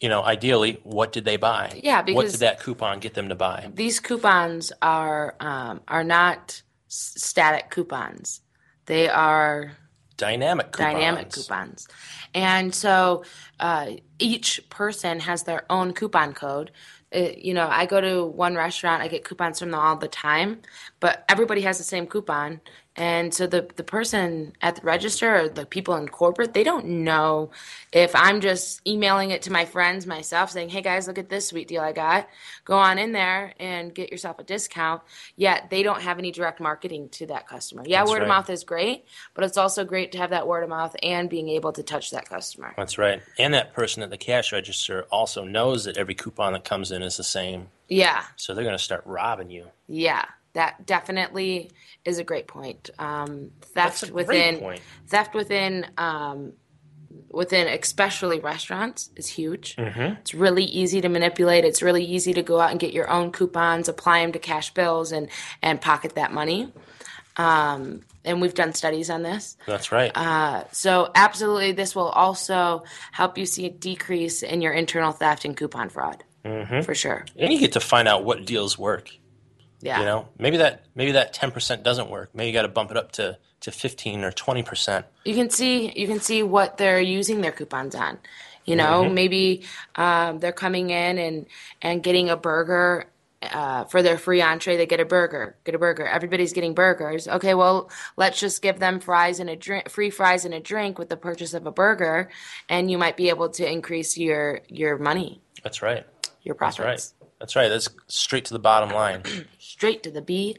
you 0.00 0.08
know 0.10 0.22
ideally 0.22 0.80
what 0.82 1.12
did 1.12 1.24
they 1.24 1.36
buy? 1.38 1.80
Yeah, 1.82 2.02
because 2.02 2.16
what 2.16 2.30
did 2.32 2.40
that 2.40 2.60
coupon 2.60 2.98
get 2.98 3.14
them 3.14 3.30
to 3.30 3.34
buy? 3.34 3.70
These 3.72 4.00
coupons 4.00 4.70
are 4.82 5.34
um, 5.40 5.80
are 5.88 6.04
not 6.04 6.60
static 6.88 7.70
coupons. 7.70 8.42
They 8.84 9.08
are 9.08 9.76
Dynamic 10.16 10.72
coupons. 10.72 10.94
dynamic 10.94 11.32
coupons. 11.32 11.88
And 12.34 12.74
so 12.74 13.24
uh, 13.60 13.92
each 14.18 14.68
person 14.70 15.20
has 15.20 15.42
their 15.42 15.64
own 15.70 15.92
coupon 15.92 16.32
code. 16.32 16.70
it, 17.12 17.38
you 17.38 17.54
know, 17.54 17.68
I 17.68 17.86
go 17.86 18.00
to 18.00 18.24
one 18.24 18.54
restaurant, 18.54 19.02
I 19.02 19.08
get 19.08 19.24
coupons 19.24 19.58
from 19.58 19.70
them 19.70 19.80
all 19.80 19.96
the 19.96 20.08
time, 20.08 20.62
but 21.00 21.24
everybody 21.28 21.62
has 21.62 21.78
the 21.78 21.84
same 21.84 22.06
coupon. 22.06 22.60
And 22.96 23.32
so 23.34 23.46
the, 23.46 23.68
the 23.76 23.84
person 23.84 24.54
at 24.62 24.76
the 24.76 24.82
register 24.82 25.36
or 25.36 25.48
the 25.48 25.66
people 25.66 25.94
in 25.96 26.08
corporate, 26.08 26.54
they 26.54 26.64
don't 26.64 26.86
know 26.86 27.50
if 27.92 28.14
I'm 28.14 28.40
just 28.40 28.86
emailing 28.86 29.30
it 29.30 29.42
to 29.42 29.52
my 29.52 29.64
friends 29.66 30.06
myself 30.06 30.50
saying, 30.50 30.70
hey 30.70 30.80
guys, 30.80 31.06
look 31.06 31.18
at 31.18 31.28
this 31.28 31.48
sweet 31.48 31.68
deal 31.68 31.82
I 31.82 31.92
got. 31.92 32.28
Go 32.64 32.76
on 32.76 32.98
in 32.98 33.12
there 33.12 33.52
and 33.60 33.94
get 33.94 34.10
yourself 34.10 34.38
a 34.38 34.44
discount. 34.44 35.02
Yet 35.36 35.68
they 35.68 35.82
don't 35.82 36.00
have 36.00 36.18
any 36.18 36.32
direct 36.32 36.60
marketing 36.60 37.10
to 37.10 37.26
that 37.26 37.46
customer. 37.46 37.82
Yeah, 37.86 38.00
That's 38.00 38.10
word 38.10 38.22
of 38.22 38.28
mouth 38.28 38.48
is 38.48 38.64
great, 38.64 39.04
but 39.34 39.44
it's 39.44 39.58
also 39.58 39.84
great 39.84 40.12
to 40.12 40.18
have 40.18 40.30
that 40.30 40.46
word 40.46 40.62
of 40.62 40.70
mouth 40.70 40.96
and 41.02 41.28
being 41.28 41.48
able 41.50 41.72
to 41.72 41.82
touch 41.82 42.10
that 42.12 42.28
customer. 42.28 42.72
That's 42.76 42.96
right. 42.98 43.20
And 43.38 43.52
that 43.54 43.74
person 43.74 44.02
at 44.02 44.10
the 44.10 44.18
cash 44.18 44.52
register 44.52 45.06
also 45.10 45.44
knows 45.44 45.84
that 45.84 45.98
every 45.98 46.14
coupon 46.14 46.54
that 46.54 46.64
comes 46.64 46.90
in 46.90 47.02
is 47.02 47.16
the 47.16 47.24
same. 47.24 47.68
Yeah. 47.88 48.24
So 48.36 48.54
they're 48.54 48.64
going 48.64 48.76
to 48.76 48.82
start 48.82 49.02
robbing 49.04 49.50
you. 49.50 49.66
Yeah, 49.88 50.24
that 50.56 50.86
definitely 50.86 51.70
is 52.06 52.18
a 52.18 52.24
great 52.24 52.48
point. 52.48 52.88
Um, 52.98 53.50
That's 53.74 54.00
theft 54.00 54.12
within 54.12 54.58
point. 54.58 54.80
theft 55.06 55.34
within 55.34 55.86
um, 55.98 56.54
within 57.30 57.68
especially 57.68 58.40
restaurants 58.40 59.10
is 59.16 59.26
huge. 59.26 59.76
Mhm. 59.76 60.18
It's 60.20 60.32
really 60.32 60.64
easy 60.64 61.02
to 61.02 61.10
manipulate. 61.10 61.66
It's 61.66 61.82
really 61.82 62.04
easy 62.04 62.32
to 62.32 62.42
go 62.42 62.58
out 62.58 62.70
and 62.70 62.80
get 62.80 62.94
your 62.94 63.10
own 63.10 63.32
coupons, 63.32 63.88
apply 63.88 64.22
them 64.22 64.32
to 64.32 64.38
cash 64.38 64.72
bills, 64.72 65.12
and 65.12 65.28
and 65.62 65.78
pocket 65.78 66.14
that 66.14 66.32
money. 66.32 66.72
Um, 67.36 68.00
and 68.24 68.40
we've 68.40 68.54
done 68.54 68.72
studies 68.72 69.10
on 69.10 69.22
this. 69.22 69.58
That's 69.66 69.92
right. 69.92 70.10
Uh, 70.14 70.64
so 70.72 71.10
absolutely, 71.14 71.72
this 71.72 71.94
will 71.94 72.08
also 72.08 72.84
help 73.12 73.36
you 73.36 73.44
see 73.44 73.66
a 73.66 73.70
decrease 73.70 74.42
in 74.42 74.62
your 74.62 74.72
internal 74.72 75.12
theft 75.12 75.44
and 75.44 75.54
coupon 75.54 75.90
fraud 75.90 76.24
hmm 76.46 76.80
for 76.80 76.94
sure. 76.94 77.26
And 77.38 77.52
you 77.52 77.58
get 77.58 77.72
to 77.72 77.80
find 77.80 78.08
out 78.08 78.24
what 78.24 78.46
deals 78.46 78.78
work. 78.78 79.10
Yeah. 79.86 80.00
You 80.00 80.04
know, 80.04 80.28
maybe 80.38 80.56
that 80.58 80.84
maybe 80.94 81.12
that 81.12 81.32
ten 81.32 81.50
percent 81.50 81.82
doesn't 81.82 82.10
work. 82.10 82.30
Maybe 82.34 82.48
you 82.48 82.52
got 82.52 82.62
to 82.62 82.68
bump 82.68 82.90
it 82.90 82.96
up 82.96 83.12
to 83.12 83.38
to 83.60 83.70
fifteen 83.72 84.22
or 84.24 84.30
twenty 84.32 84.62
percent. 84.62 85.06
you 85.24 85.34
can 85.34 85.48
see 85.50 85.92
you 85.98 86.06
can 86.06 86.20
see 86.20 86.42
what 86.42 86.76
they're 86.76 87.00
using 87.00 87.40
their 87.40 87.52
coupons 87.52 87.94
on 87.94 88.18
you 88.66 88.76
know 88.76 89.04
Mhm. 89.04 89.14
maybe 89.14 89.62
um, 89.96 90.38
they're 90.40 90.52
coming 90.52 90.90
in 90.90 91.18
and 91.18 91.46
and 91.80 92.02
getting 92.02 92.28
a 92.28 92.36
burger 92.36 93.06
uh, 93.42 93.84
for 93.84 94.02
their 94.02 94.18
free 94.18 94.42
entree 94.42 94.76
they 94.76 94.86
get 94.86 94.98
a 95.00 95.04
burger 95.04 95.56
get 95.64 95.74
a 95.74 95.78
burger 95.78 96.06
everybody's 96.06 96.52
getting 96.52 96.74
burgers 96.74 97.26
okay 97.28 97.54
well 97.54 97.90
let's 98.16 98.38
just 98.40 98.60
give 98.60 98.78
them 98.78 98.98
fries 99.00 99.40
and 99.40 99.48
a 99.48 99.56
drink 99.56 99.88
free 99.88 100.10
fries 100.10 100.44
and 100.44 100.52
a 100.54 100.60
drink 100.60 100.98
with 100.98 101.08
the 101.08 101.16
purchase 101.16 101.54
of 101.54 101.66
a 101.66 101.70
burger 101.72 102.28
and 102.68 102.90
you 102.90 102.98
might 102.98 103.16
be 103.16 103.28
able 103.30 103.48
to 103.48 103.64
increase 103.70 104.18
your 104.18 104.60
your 104.68 104.98
money 104.98 105.40
That's 105.62 105.80
right. 105.82 106.04
your 106.42 106.56
That's 106.58 106.76
profits 106.76 107.14
right. 107.14 107.15
That's 107.38 107.54
right. 107.56 107.68
That's 107.68 107.88
straight 108.08 108.46
to 108.46 108.52
the 108.54 108.58
bottom 108.58 108.90
line. 108.90 109.22
straight 109.58 110.02
to 110.04 110.10
the 110.10 110.22
bl 110.22 110.52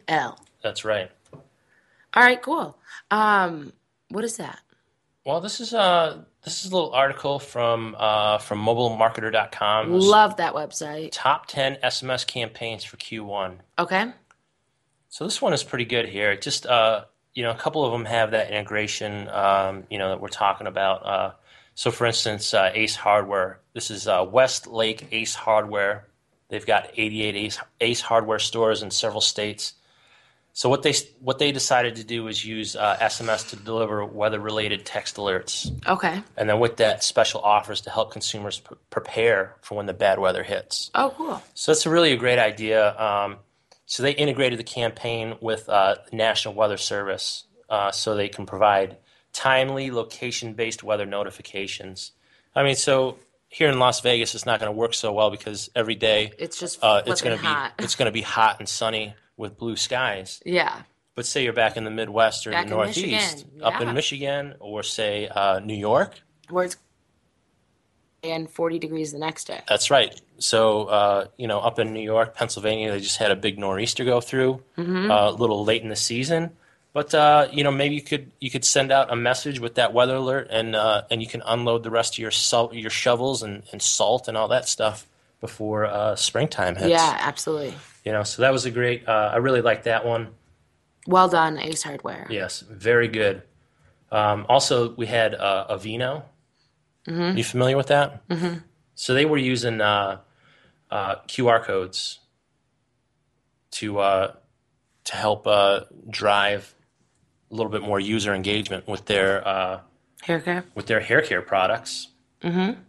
That's 0.63 0.86
right. 0.86 1.10
all 1.34 2.24
right 2.24 2.42
cool 2.42 2.78
um 3.12 3.74
what 4.10 4.24
is 4.24 4.38
that 4.38 4.60
Well, 5.26 5.42
this 5.42 5.60
is 5.60 5.74
uh 5.74 6.24
this 6.44 6.63
is 6.63 6.72
a 6.72 6.76
little 6.76 6.94
article 6.94 7.40
from 7.40 7.96
uh 7.98 8.38
from 8.38 8.60
mobilemarketer.com. 8.63 9.92
love 9.92 10.38
that 10.38 10.54
website 10.54 11.10
Top 11.12 11.46
10 11.48 11.78
SMS 11.84 12.26
campaigns 12.26 12.84
for 12.84 12.98
Q1. 12.98 13.58
okay 13.80 14.12
So 15.10 15.24
this 15.26 15.42
one 15.42 15.54
is 15.54 15.63
pretty 15.63 15.86
good 15.86 16.08
here. 16.08 16.36
Just 16.38 16.66
uh, 16.66 17.06
you 17.34 17.44
know, 17.44 17.52
a 17.52 17.56
couple 17.56 17.86
of 17.86 17.92
them 17.92 18.06
have 18.06 18.32
that 18.32 18.50
integration, 18.50 19.28
um, 19.30 19.84
you 19.92 20.00
know, 20.00 20.10
that 20.10 20.20
we're 20.22 20.28
talking 20.28 20.66
about. 20.68 21.06
Uh, 21.06 21.32
so, 21.76 21.92
for 21.92 22.08
instance, 22.08 22.54
uh, 22.54 22.72
Ace 22.74 22.96
Hardware. 22.96 23.60
This 23.74 23.92
is 23.92 24.08
uh, 24.08 24.26
Westlake 24.28 25.08
Ace 25.12 25.36
Hardware. 25.36 26.08
They've 26.49 26.65
got 26.65 26.89
88 26.95 27.36
Ace, 27.36 27.60
Ace 27.81 28.01
Hardware 28.01 28.39
stores 28.39 28.81
in 28.81 28.91
several 28.91 29.21
states. 29.21 29.73
So 30.53 30.69
what 30.69 30.81
they 30.81 30.93
what 31.19 31.38
they 31.38 31.51
decided 31.51 31.97
to 31.97 32.03
do 32.03 32.27
is 32.27 32.43
use 32.43 32.75
uh, 32.75 32.97
SMS 32.99 33.49
to 33.51 33.55
deliver 33.55 34.03
weather-related 34.03 34.88
text 34.88 35.17
alerts, 35.17 35.71
okay 35.88 36.23
and 36.36 36.49
then 36.49 36.60
with 36.60 36.77
that, 36.77 37.03
special 37.03 37.41
offers 37.41 37.81
to 37.81 37.91
help 37.91 38.12
consumers 38.12 38.60
p- 38.62 38.73
prepare 38.89 39.55
for 39.62 39.75
when 39.75 39.86
the 39.86 39.93
bad 39.93 40.17
weather 40.17 40.41
hits. 40.41 40.89
oh 40.95 41.13
cool 41.15 41.43
So 41.53 41.73
that's 41.73 41.86
a 41.86 41.91
really 41.91 42.12
a 42.12 42.17
great 42.17 42.39
idea. 42.39 42.97
Um, 42.99 43.38
so 43.86 44.01
they 44.01 44.13
integrated 44.13 44.57
the 44.57 44.63
campaign 44.63 45.36
with 45.41 45.69
uh, 45.69 45.97
National 46.12 46.55
Weather 46.55 46.77
Service, 46.77 47.43
uh, 47.69 47.91
so 47.91 48.15
they 48.15 48.27
can 48.27 48.47
provide 48.47 48.97
timely 49.33 49.91
location-based 49.91 50.81
weather 50.81 51.05
notifications. 51.05 52.13
I 52.55 52.63
mean, 52.63 52.75
so 52.75 53.19
here 53.49 53.69
in 53.69 53.79
Las 53.79 54.01
Vegas, 54.01 54.36
it's 54.36 54.45
not 54.45 54.60
going 54.60 54.71
to 54.71 54.77
work 54.77 54.93
so 54.93 55.13
well 55.13 55.29
because 55.31 55.69
every 55.75 55.95
day 55.95 56.31
It's 56.38 56.60
just 56.60 56.83
uh, 56.83 57.01
it's 57.05 57.21
going 57.21 57.38
to 57.38 57.43
be 57.43 57.83
it's 57.83 57.95
going 57.95 58.07
to 58.07 58.12
be 58.12 58.21
hot 58.21 58.60
and 58.60 58.67
sunny 58.67 59.13
with 59.38 59.57
blue 59.57 59.75
skies. 59.75 60.41
yeah 60.45 60.81
But 61.15 61.25
say 61.25 61.43
you're 61.43 61.53
back 61.53 61.77
in 61.77 61.83
the 61.83 61.91
Midwest 61.91 62.45
or 62.47 62.51
Back 62.51 62.67
the 62.67 62.73
in 62.73 62.77
Northeast, 62.77 63.45
up 63.62 63.79
in 63.81 63.93
Michigan, 63.93 64.55
or 64.60 64.83
say 64.83 65.27
uh, 65.27 65.60
New 65.60 65.75
York. 65.75 66.19
where 66.49 66.65
it's 66.65 66.77
and 68.23 68.49
40 68.49 68.79
degrees 68.79 69.12
the 69.12 69.19
next 69.19 69.45
day. 69.45 69.62
That's 69.69 69.91
right. 69.91 70.19
So, 70.39 70.86
uh, 70.86 71.27
you 71.38 71.47
know, 71.47 71.60
up 71.60 71.77
in 71.79 71.93
New 71.93 72.01
York, 72.01 72.36
Pennsylvania, 72.36 72.91
they 72.91 72.99
just 72.99 73.17
had 73.17 73.29
a 73.31 73.36
big 73.36 73.57
nor'easter 73.60 74.03
go 74.03 74.19
through 74.21 74.63
Mhm. 74.77 75.10
uh, 75.10 75.29
a 75.29 75.31
little 75.31 75.63
late 75.63 75.83
in 75.83 75.89
the 75.89 75.95
season. 75.95 76.57
But 76.97 77.13
uh, 77.13 77.47
you 77.51 77.63
know, 77.63 77.69
maybe 77.69 77.93
you 77.93 78.01
could 78.01 78.31
you 78.39 78.49
could 78.49 78.65
send 78.65 78.91
out 78.91 79.13
a 79.13 79.15
message 79.15 79.60
with 79.60 79.75
that 79.75 79.93
weather 79.93 80.15
alert, 80.15 80.47
and 80.49 80.75
uh, 80.75 81.03
and 81.12 81.21
you 81.21 81.27
can 81.27 81.43
unload 81.45 81.83
the 81.83 81.91
rest 81.91 82.15
of 82.15 82.17
your 82.17 82.31
salt, 82.31 82.73
your 82.73 82.89
shovels 82.89 83.43
and, 83.43 83.62
and 83.71 83.83
salt 83.83 84.27
and 84.27 84.36
all 84.36 84.47
that 84.47 84.67
stuff 84.67 85.05
before 85.39 85.86
uh, 85.86 86.15
springtime 86.15 86.75
hits. 86.75 86.89
Yeah, 86.89 87.15
absolutely. 87.19 87.75
You 88.03 88.13
know, 88.13 88.23
so 88.23 88.41
that 88.41 88.51
was 88.51 88.65
a 88.65 88.71
great. 88.71 89.07
Uh, 89.07 89.29
I 89.31 89.36
really 89.38 89.62
liked 89.62 89.83
that 89.83 90.07
one. 90.07 90.29
Well 91.05 91.29
done, 91.29 91.60
Ace 91.60 91.83
Hardware. 91.83 92.25
Yes, 92.31 92.62
very 92.62 93.10
good. 93.10 93.43
Um, 94.12 94.47
also, 94.49 94.95
we 94.95 95.05
had 95.05 95.36
uh, 95.36 95.67
Aveeno. 95.69 96.23
Mhm. 97.07 97.38
You 97.38 97.43
familiar 97.43 97.77
with 97.77 97.89
that? 97.89 98.27
Mhm. 98.27 98.63
So 98.95 99.13
they 99.13 99.25
were 99.25 99.38
using 99.38 99.81
uh, 99.81 100.21
uh, 100.89 101.17
QR 101.27 101.63
codes 101.63 102.17
to 103.73 103.99
uh, 103.99 104.33
to 105.03 105.15
help 105.15 105.45
uh, 105.45 105.81
drive 106.10 106.73
a 107.51 107.55
little 107.55 107.71
bit 107.71 107.81
more 107.81 107.99
user 107.99 108.33
engagement 108.33 108.88
with 108.88 109.05
their 109.05 109.47
uh, 109.47 109.79
Hair 110.21 110.41
care. 110.41 110.63
with 110.75 110.88
their 110.88 110.99
hair 110.99 111.21
care 111.21 111.41
products. 111.41 112.10
Mm-hmm. 112.41 112.79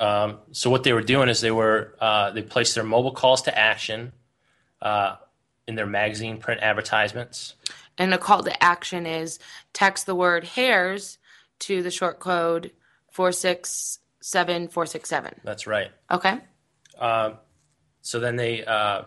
Um, 0.00 0.38
so 0.52 0.70
what 0.70 0.84
they 0.84 0.92
were 0.92 1.02
doing 1.02 1.28
is 1.28 1.40
they 1.40 1.50
were 1.50 1.96
uh, 2.00 2.30
they 2.30 2.42
placed 2.42 2.74
their 2.74 2.84
mobile 2.84 3.12
calls 3.12 3.42
to 3.42 3.58
action 3.58 4.12
uh, 4.80 5.16
in 5.66 5.74
their 5.74 5.86
magazine 5.86 6.38
print 6.38 6.60
advertisements. 6.62 7.54
And 7.96 8.12
the 8.12 8.18
call 8.18 8.42
to 8.44 8.62
action 8.62 9.06
is 9.06 9.38
text 9.72 10.06
the 10.06 10.14
word 10.14 10.44
hairs 10.44 11.18
to 11.60 11.82
the 11.82 11.90
short 11.90 12.20
code 12.20 12.70
467467. 13.10 15.40
That's 15.44 15.66
right. 15.66 15.90
Okay. 16.10 16.38
Um, 16.98 17.34
so 18.02 18.20
then 18.20 18.36
they 18.36 18.64
uh, 18.64 19.02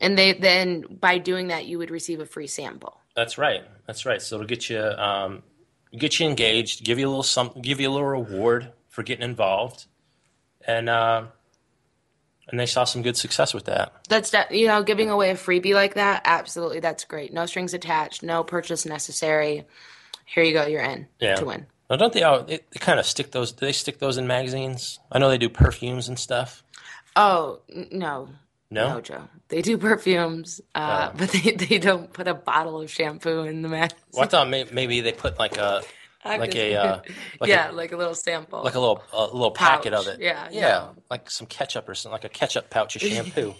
And 0.00 0.16
they 0.16 0.32
then 0.34 0.84
by 1.00 1.18
doing 1.18 1.48
that 1.48 1.66
you 1.66 1.78
would 1.78 1.90
receive 1.90 2.20
a 2.20 2.26
free 2.26 2.46
sample. 2.46 2.97
That's 3.18 3.36
right. 3.36 3.64
That's 3.84 4.06
right. 4.06 4.22
So 4.22 4.36
it'll 4.36 4.46
get 4.46 4.70
you 4.70 4.78
um, 4.80 5.42
get 5.92 6.20
you 6.20 6.28
engaged, 6.28 6.84
give 6.84 7.00
you 7.00 7.08
a 7.08 7.10
little 7.10 7.24
something, 7.24 7.62
give 7.62 7.80
you 7.80 7.90
a 7.90 7.90
little 7.90 8.06
reward 8.06 8.70
for 8.88 9.02
getting 9.02 9.24
involved, 9.24 9.86
and 10.64 10.88
uh, 10.88 11.24
and 12.46 12.60
they 12.60 12.66
saw 12.66 12.84
some 12.84 13.02
good 13.02 13.16
success 13.16 13.52
with 13.52 13.64
that. 13.64 13.92
That's 14.08 14.30
that 14.30 14.52
you 14.52 14.68
know 14.68 14.84
giving 14.84 15.10
away 15.10 15.30
a 15.30 15.34
freebie 15.34 15.74
like 15.74 15.94
that 15.94 16.22
absolutely 16.26 16.78
that's 16.78 17.02
great. 17.06 17.32
No 17.32 17.44
strings 17.46 17.74
attached, 17.74 18.22
no 18.22 18.44
purchase 18.44 18.86
necessary. 18.86 19.66
Here 20.24 20.44
you 20.44 20.52
go, 20.52 20.66
you're 20.66 20.82
in 20.82 21.08
Yeah. 21.18 21.34
to 21.34 21.44
win. 21.44 21.66
Now, 21.90 21.96
don't 21.96 22.12
they? 22.12 22.22
all 22.22 22.44
they, 22.44 22.58
they 22.70 22.78
kind 22.78 23.00
of 23.00 23.06
stick 23.06 23.32
those. 23.32 23.50
Do 23.50 23.66
they 23.66 23.72
stick 23.72 23.98
those 23.98 24.16
in 24.16 24.28
magazines? 24.28 25.00
I 25.10 25.18
know 25.18 25.28
they 25.28 25.38
do 25.38 25.48
perfumes 25.48 26.06
and 26.06 26.16
stuff. 26.20 26.62
Oh, 27.16 27.62
n- 27.74 27.88
no. 28.70 28.94
No? 28.94 29.00
Joe. 29.00 29.28
They 29.48 29.62
do 29.62 29.78
perfumes, 29.78 30.60
uh, 30.74 31.10
Oh. 31.10 31.14
but 31.18 31.30
they, 31.30 31.52
they 31.52 31.78
don't 31.78 32.12
put 32.12 32.28
a 32.28 32.34
bottle 32.34 32.80
of 32.80 32.90
shampoo 32.90 33.42
in 33.42 33.62
the 33.62 33.68
mag. 33.68 33.92
Well, 34.12 34.24
I 34.24 34.26
thought 34.26 34.48
may, 34.48 34.64
maybe 34.70 35.00
they 35.00 35.12
put 35.12 35.38
like 35.38 35.56
a 35.56 35.82
I'm 36.24 36.40
like 36.40 36.54
a 36.54 36.74
uh, 36.74 37.00
like 37.40 37.48
yeah, 37.48 37.70
a, 37.70 37.72
like 37.72 37.92
a 37.92 37.96
little 37.96 38.14
sample. 38.14 38.62
like 38.62 38.74
a 38.74 38.80
little 38.80 39.02
a 39.12 39.24
little 39.24 39.50
packet 39.52 39.94
of 39.94 40.06
it. 40.08 40.20
Yeah, 40.20 40.48
yeah, 40.50 40.60
no. 40.68 40.90
like 41.10 41.30
some 41.30 41.46
ketchup 41.46 41.88
or 41.88 41.94
something, 41.94 42.12
like 42.12 42.24
a 42.24 42.28
ketchup 42.28 42.70
pouch 42.70 42.96
of 42.96 43.02
shampoo. 43.10 43.54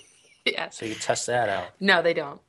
Yeah. 0.44 0.68
So 0.70 0.86
you 0.86 0.94
test 0.94 1.26
that 1.26 1.48
out. 1.48 1.68
No, 1.80 2.02
they 2.02 2.14
don't. 2.14 2.40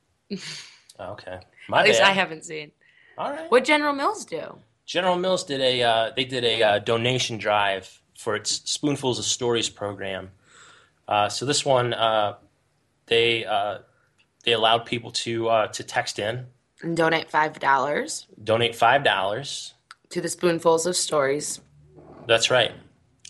Oh, 0.99 1.11
okay, 1.13 1.39
my 1.67 1.79
At 1.81 1.85
least 1.85 1.99
bad. 2.01 2.09
I 2.09 2.13
haven't 2.13 2.45
seen. 2.45 2.71
All 3.17 3.31
right. 3.31 3.49
What 3.51 3.63
General 3.63 3.93
Mills 3.93 4.25
do? 4.25 4.57
General 4.85 5.15
Mills 5.17 5.43
did 5.43 5.61
a 5.61 5.83
uh, 5.83 6.11
they 6.15 6.25
did 6.25 6.43
a 6.43 6.63
uh, 6.63 6.79
donation 6.79 7.37
drive 7.37 8.01
for 8.17 8.35
its 8.35 8.69
Spoonfuls 8.69 9.19
of 9.19 9.25
Stories 9.25 9.69
program. 9.69 10.31
Uh, 11.07 11.29
so 11.29 11.45
this 11.45 11.65
one 11.65 11.93
uh, 11.93 12.35
they 13.09 13.45
uh, 13.45 13.79
they 14.45 14.53
allowed 14.53 14.85
people 14.85 15.11
to 15.11 15.49
uh, 15.49 15.67
to 15.67 15.83
text 15.83 16.17
in, 16.19 16.45
And 16.81 16.95
donate 16.95 17.29
five 17.29 17.59
dollars 17.59 18.27
donate 18.41 18.75
five 18.75 19.03
dollars. 19.03 19.73
to 20.11 20.21
the 20.21 20.29
spoonfuls 20.29 20.85
of 20.85 20.95
stories. 20.95 21.59
That's 22.27 22.49
right. 22.49 22.71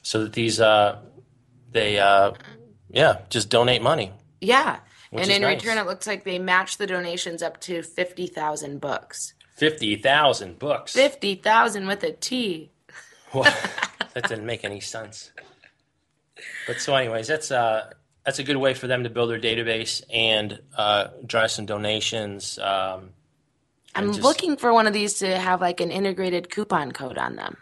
So 0.03 0.23
that 0.23 0.33
these 0.33 0.59
uh, 0.61 0.99
they 1.71 1.99
uh, 1.99 2.33
Yeah, 2.89 3.21
just 3.29 3.49
donate 3.49 3.81
money. 3.81 4.11
Yeah. 4.41 4.79
And 5.11 5.29
in 5.31 5.41
nice. 5.41 5.55
return, 5.63 5.79
it 5.79 5.87
looks 5.87 6.05
like 6.05 6.23
they 6.23 6.37
match 6.37 6.77
the 6.77 6.85
donations 6.85 7.41
up 7.41 7.59
to 7.61 7.81
50,000 7.81 8.79
books. 8.79 9.33
50,000 9.55 10.59
books. 10.59 10.93
50,000 10.93 11.87
with 11.87 12.03
a 12.03 12.11
T. 12.11 12.71
Well, 13.33 13.43
that 14.13 14.27
didn't 14.29 14.45
make 14.45 14.63
any 14.63 14.79
sense. 14.79 15.31
But 16.67 16.79
so, 16.79 16.95
anyways, 16.95 17.27
that's 17.27 17.49
uh, 17.51 17.91
that's 18.29 18.37
a 18.37 18.43
good 18.43 18.57
way 18.57 18.75
for 18.75 18.85
them 18.85 19.05
to 19.05 19.09
build 19.09 19.31
their 19.31 19.39
database 19.39 20.03
and 20.13 20.59
uh, 20.77 21.07
drive 21.25 21.49
some 21.49 21.65
donations. 21.65 22.59
Um, 22.59 23.09
I'm 23.95 24.09
just- 24.09 24.21
looking 24.21 24.55
for 24.55 24.71
one 24.71 24.85
of 24.85 24.93
these 24.93 25.15
to 25.15 25.39
have 25.39 25.61
like 25.61 25.81
an 25.81 25.89
integrated 25.89 26.51
coupon 26.51 26.91
code 26.91 27.17
on 27.17 27.35
them. 27.37 27.57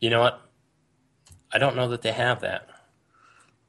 You 0.00 0.10
know 0.10 0.18
what? 0.18 0.42
I 1.52 1.58
don't 1.58 1.76
know 1.76 1.86
that 1.90 2.02
they 2.02 2.10
have 2.10 2.40
that. 2.40 2.68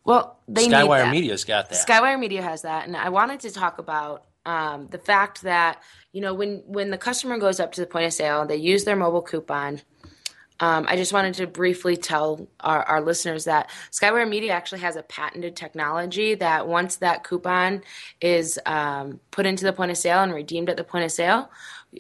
Well, 0.04 0.40
they 0.48 0.68
Skywire. 0.68 1.12
Media's 1.12 1.46
got 1.46 1.70
that. 1.70 1.88
Skywire 1.88 2.20
Media 2.20 2.42
has 2.42 2.64
that, 2.64 2.88
and 2.88 2.98
I 2.98 3.10
wanted 3.10 3.42
to 3.42 3.52
talk 3.52 3.78
about 3.78 4.26
um, 4.48 4.88
the 4.88 4.98
fact 4.98 5.44
that 5.44 5.80
you 6.12 6.22
know 6.22 6.34
when 6.34 6.64
when 6.66 6.90
the 6.90 6.98
customer 6.98 7.38
goes 7.38 7.60
up 7.60 7.74
to 7.74 7.82
the 7.82 7.88
point 7.88 8.06
of 8.06 8.14
sale, 8.14 8.48
they 8.48 8.56
use 8.56 8.84
their 8.84 8.96
mobile 8.96 9.22
coupon. 9.22 9.82
Um, 10.60 10.86
I 10.88 10.96
just 10.96 11.14
wanted 11.14 11.36
to 11.36 11.48
briefly 11.48 11.96
tell 11.98 12.48
our, 12.60 12.84
our 12.84 13.02
listeners 13.02 13.46
that 13.46 13.70
Skywire 13.92 14.28
Media 14.28 14.52
actually 14.52 14.82
has 14.82 14.96
a 14.96 15.04
patented 15.04 15.56
technology 15.56 16.36
that 16.36 16.68
once 16.68 16.98
that 16.98 17.24
coupon 17.24 17.82
is 18.22 18.60
um, 18.66 19.20
put 19.32 19.46
into 19.46 19.64
the 19.64 19.74
point 19.74 19.92
of 19.92 19.98
sale 19.98 20.22
and 20.22 20.34
redeemed 20.34 20.70
at 20.70 20.78
the 20.78 20.84
point 20.84 21.06
of 21.06 21.12
sale, 21.12 21.50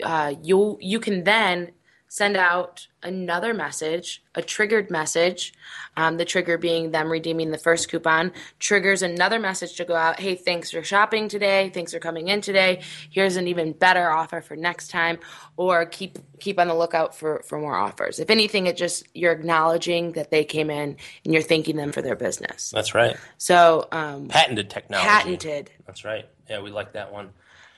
uh, 0.03 0.33
you 0.43 0.77
you 0.81 0.99
can 0.99 1.23
then 1.23 1.71
send 2.09 2.35
out 2.35 2.87
another 3.03 3.53
message, 3.53 4.21
a 4.33 4.41
triggered 4.41 4.89
message. 4.89 5.53
Um, 5.95 6.17
the 6.17 6.25
trigger 6.25 6.57
being 6.57 6.89
them 6.91 7.09
redeeming 7.09 7.51
the 7.51 7.57
first 7.57 7.87
coupon 7.89 8.31
triggers 8.57 9.03
another 9.03 9.37
message 9.37 9.75
to 9.75 9.85
go 9.85 9.95
out. 9.95 10.19
Hey, 10.19 10.35
thanks 10.35 10.71
for 10.71 10.83
shopping 10.83 11.29
today. 11.29 11.69
Thanks 11.73 11.93
for 11.93 11.99
coming 11.99 12.27
in 12.29 12.41
today. 12.41 12.81
Here's 13.11 13.35
an 13.37 13.47
even 13.47 13.73
better 13.73 14.09
offer 14.09 14.41
for 14.41 14.55
next 14.55 14.89
time. 14.89 15.19
Or 15.55 15.85
keep 15.85 16.17
keep 16.39 16.59
on 16.59 16.67
the 16.67 16.73
lookout 16.73 17.15
for 17.15 17.43
for 17.45 17.59
more 17.59 17.75
offers. 17.75 18.19
If 18.19 18.29
anything, 18.29 18.65
it 18.65 18.75
just 18.75 19.05
you're 19.13 19.31
acknowledging 19.31 20.13
that 20.13 20.31
they 20.31 20.43
came 20.43 20.69
in 20.69 20.97
and 21.25 21.33
you're 21.33 21.43
thanking 21.43 21.75
them 21.75 21.91
for 21.91 22.01
their 22.01 22.15
business. 22.15 22.71
That's 22.71 22.95
right. 22.95 23.15
So 23.37 23.87
um, 23.91 24.29
Patented 24.29 24.69
technology. 24.69 25.07
patented. 25.07 25.71
That's 25.85 26.03
right. 26.03 26.27
Yeah, 26.49 26.61
we 26.61 26.71
like 26.71 26.93
that 26.93 27.13
one. 27.13 27.29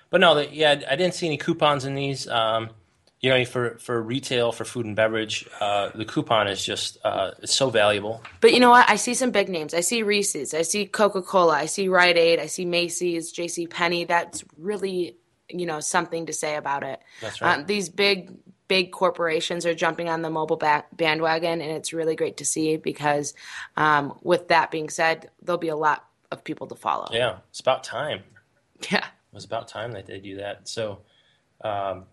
But 0.09 0.21
no, 0.21 0.35
the, 0.35 0.53
yeah, 0.53 0.81
I 0.89 0.95
didn't 0.95 1.15
see 1.15 1.25
any 1.27 1.37
coupons 1.37 1.85
in 1.85 1.95
these. 1.95 2.27
Um, 2.27 2.69
you 3.21 3.29
know, 3.29 3.45
for 3.45 3.77
for 3.77 4.01
retail, 4.01 4.51
for 4.51 4.65
food 4.65 4.85
and 4.85 4.95
beverage, 4.95 5.47
uh, 5.59 5.91
the 5.93 6.05
coupon 6.05 6.47
is 6.47 6.65
just 6.65 6.97
uh, 7.03 7.31
it's 7.43 7.53
so 7.53 7.69
valuable. 7.69 8.23
But 8.39 8.53
you 8.53 8.59
know 8.59 8.71
what? 8.71 8.89
I 8.89 8.95
see 8.95 9.13
some 9.13 9.29
big 9.29 9.47
names. 9.47 9.73
I 9.73 9.81
see 9.81 10.01
Reese's. 10.01 10.53
I 10.55 10.63
see 10.63 10.87
Coca 10.87 11.21
Cola. 11.21 11.53
I 11.53 11.67
see 11.67 11.87
Rite 11.87 12.17
Aid. 12.17 12.39
I 12.39 12.47
see 12.47 12.65
Macy's, 12.65 13.31
J.C. 13.31 13.67
Penney. 13.67 14.05
That's 14.05 14.43
really, 14.57 15.17
you 15.49 15.67
know, 15.67 15.79
something 15.79 16.25
to 16.25 16.33
say 16.33 16.55
about 16.55 16.83
it. 16.83 16.99
That's 17.21 17.41
right. 17.41 17.59
Um, 17.59 17.67
these 17.67 17.89
big, 17.89 18.31
big 18.67 18.91
corporations 18.91 19.67
are 19.67 19.75
jumping 19.75 20.09
on 20.09 20.23
the 20.23 20.31
mobile 20.31 20.57
ba- 20.57 20.85
bandwagon, 20.91 21.61
and 21.61 21.71
it's 21.71 21.93
really 21.93 22.15
great 22.15 22.37
to 22.37 22.45
see 22.45 22.77
because, 22.77 23.35
um, 23.77 24.17
with 24.23 24.47
that 24.47 24.71
being 24.71 24.89
said, 24.89 25.29
there'll 25.43 25.59
be 25.59 25.67
a 25.67 25.75
lot 25.75 26.03
of 26.31 26.43
people 26.43 26.65
to 26.65 26.75
follow. 26.75 27.07
Yeah, 27.11 27.37
it's 27.51 27.59
about 27.59 27.83
time. 27.83 28.23
Yeah. 28.89 29.05
It 29.05 29.35
was 29.35 29.45
about 29.45 29.67
time 29.67 29.91
that 29.91 30.07
they 30.07 30.19
do 30.19 30.37
that. 30.37 30.67
So, 30.67 31.01
um, 31.63 32.05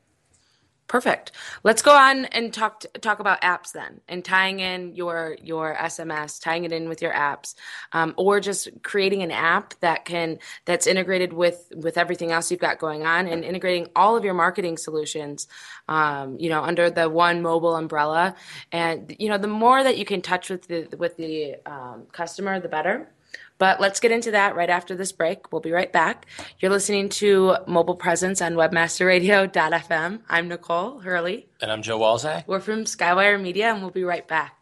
Perfect. 0.89 1.33
Let's 1.65 1.83
go 1.83 1.95
on 1.95 2.25
and 2.27 2.51
talk 2.51 2.83
talk 3.03 3.21
about 3.21 3.43
apps 3.43 3.73
then, 3.73 4.01
and 4.09 4.25
tying 4.25 4.61
in 4.61 4.95
your 4.95 5.37
your 5.43 5.75
SMS, 5.75 6.41
tying 6.41 6.65
it 6.65 6.73
in 6.73 6.89
with 6.89 7.03
your 7.03 7.13
apps, 7.13 7.55
um, 7.93 8.15
or 8.17 8.41
just 8.41 8.69
creating 8.83 9.23
an 9.23 9.31
app 9.31 9.75
that 9.81 10.07
can 10.07 10.39
that's 10.65 10.87
integrated 10.87 11.35
with 11.35 11.71
with 11.77 11.99
everything 11.99 12.33
else 12.33 12.51
you've 12.51 12.61
got 12.61 12.79
going 12.79 13.05
on, 13.05 13.27
and 13.27 13.45
integrating 13.45 13.89
all 13.95 14.17
of 14.17 14.25
your 14.25 14.33
marketing 14.33 14.79
solutions, 14.79 15.47
um, 15.89 16.39
you 16.39 16.49
know, 16.49 16.63
under 16.63 16.89
the 16.89 17.07
one 17.11 17.43
mobile 17.43 17.77
umbrella. 17.77 18.35
And 18.73 19.15
you 19.19 19.29
know, 19.29 19.37
the 19.37 19.47
more 19.47 19.83
that 19.85 19.99
you 19.99 20.07
can 20.07 20.23
touch 20.23 20.49
with 20.49 20.69
the 20.69 20.89
with 20.97 21.19
the 21.19 21.57
um, 21.67 22.07
customer, 22.13 22.61
the 22.61 22.69
better. 22.69 23.11
But 23.59 23.81
let's 23.81 24.01
get 24.01 24.13
into 24.13 24.31
that 24.31 24.55
right 24.57 24.71
after 24.71 24.95
this 24.95 25.13
break. 25.13 25.53
We'll 25.53 25.61
be 25.61 25.73
right 25.73 25.93
back. 25.93 26.27
You're 26.61 26.71
listening 26.71 27.09
to 27.11 27.57
Mobile 27.67 27.97
Presence 27.97 28.41
on 28.41 28.55
WebmasterRadio.fm. 28.55 30.21
I'm 30.29 30.49
Nicole 30.49 31.01
Hurley. 31.01 31.49
and 31.61 31.71
I'm 31.71 31.83
Joe 31.83 31.99
Walzak. 31.99 32.45
We're 32.47 32.61
from 32.61 32.85
Skywire 32.85 33.41
Media, 33.41 33.73
and 33.73 33.81
we'll 33.83 33.91
be 33.91 34.05
right 34.05 34.27
back. 34.27 34.55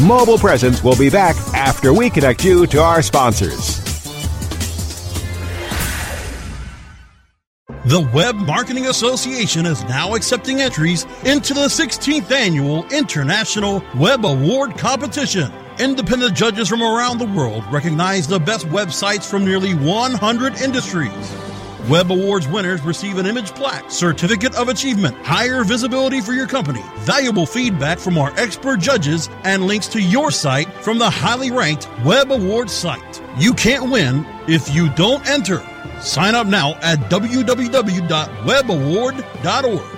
Mobile 0.00 0.38
Presence 0.38 0.82
will 0.82 0.96
be 0.96 1.10
back 1.10 1.36
after 1.54 1.92
we 1.92 2.08
connect 2.08 2.44
you 2.44 2.66
to 2.68 2.80
our 2.80 3.02
sponsors. 3.02 3.87
The 7.88 8.06
Web 8.12 8.36
Marketing 8.36 8.88
Association 8.88 9.64
is 9.64 9.82
now 9.84 10.14
accepting 10.14 10.60
entries 10.60 11.04
into 11.24 11.54
the 11.54 11.68
16th 11.68 12.30
annual 12.30 12.86
International 12.88 13.82
Web 13.96 14.26
Award 14.26 14.76
Competition. 14.76 15.50
Independent 15.78 16.36
judges 16.36 16.68
from 16.68 16.82
around 16.82 17.16
the 17.16 17.24
world 17.24 17.64
recognize 17.72 18.28
the 18.28 18.40
best 18.40 18.66
websites 18.66 19.24
from 19.24 19.42
nearly 19.42 19.72
100 19.72 20.60
industries. 20.60 21.34
Web 21.88 22.12
Awards 22.12 22.46
winners 22.46 22.82
receive 22.82 23.16
an 23.16 23.24
image 23.24 23.54
plaque, 23.54 23.90
certificate 23.90 24.54
of 24.56 24.68
achievement, 24.68 25.16
higher 25.24 25.64
visibility 25.64 26.20
for 26.20 26.34
your 26.34 26.46
company, 26.46 26.82
valuable 26.98 27.46
feedback 27.46 27.98
from 27.98 28.18
our 28.18 28.38
expert 28.38 28.80
judges, 28.80 29.30
and 29.44 29.66
links 29.66 29.86
to 29.86 30.02
your 30.02 30.30
site 30.30 30.70
from 30.84 30.98
the 30.98 31.08
highly 31.08 31.50
ranked 31.50 31.88
Web 32.04 32.32
Awards 32.32 32.74
site. 32.74 33.22
You 33.38 33.54
can't 33.54 33.90
win 33.90 34.26
if 34.48 34.74
you 34.74 34.92
don't 34.94 35.24
enter. 35.28 35.62
Sign 36.00 36.34
up 36.34 36.48
now 36.48 36.74
at 36.82 36.98
www.webaward.org. 37.10 39.97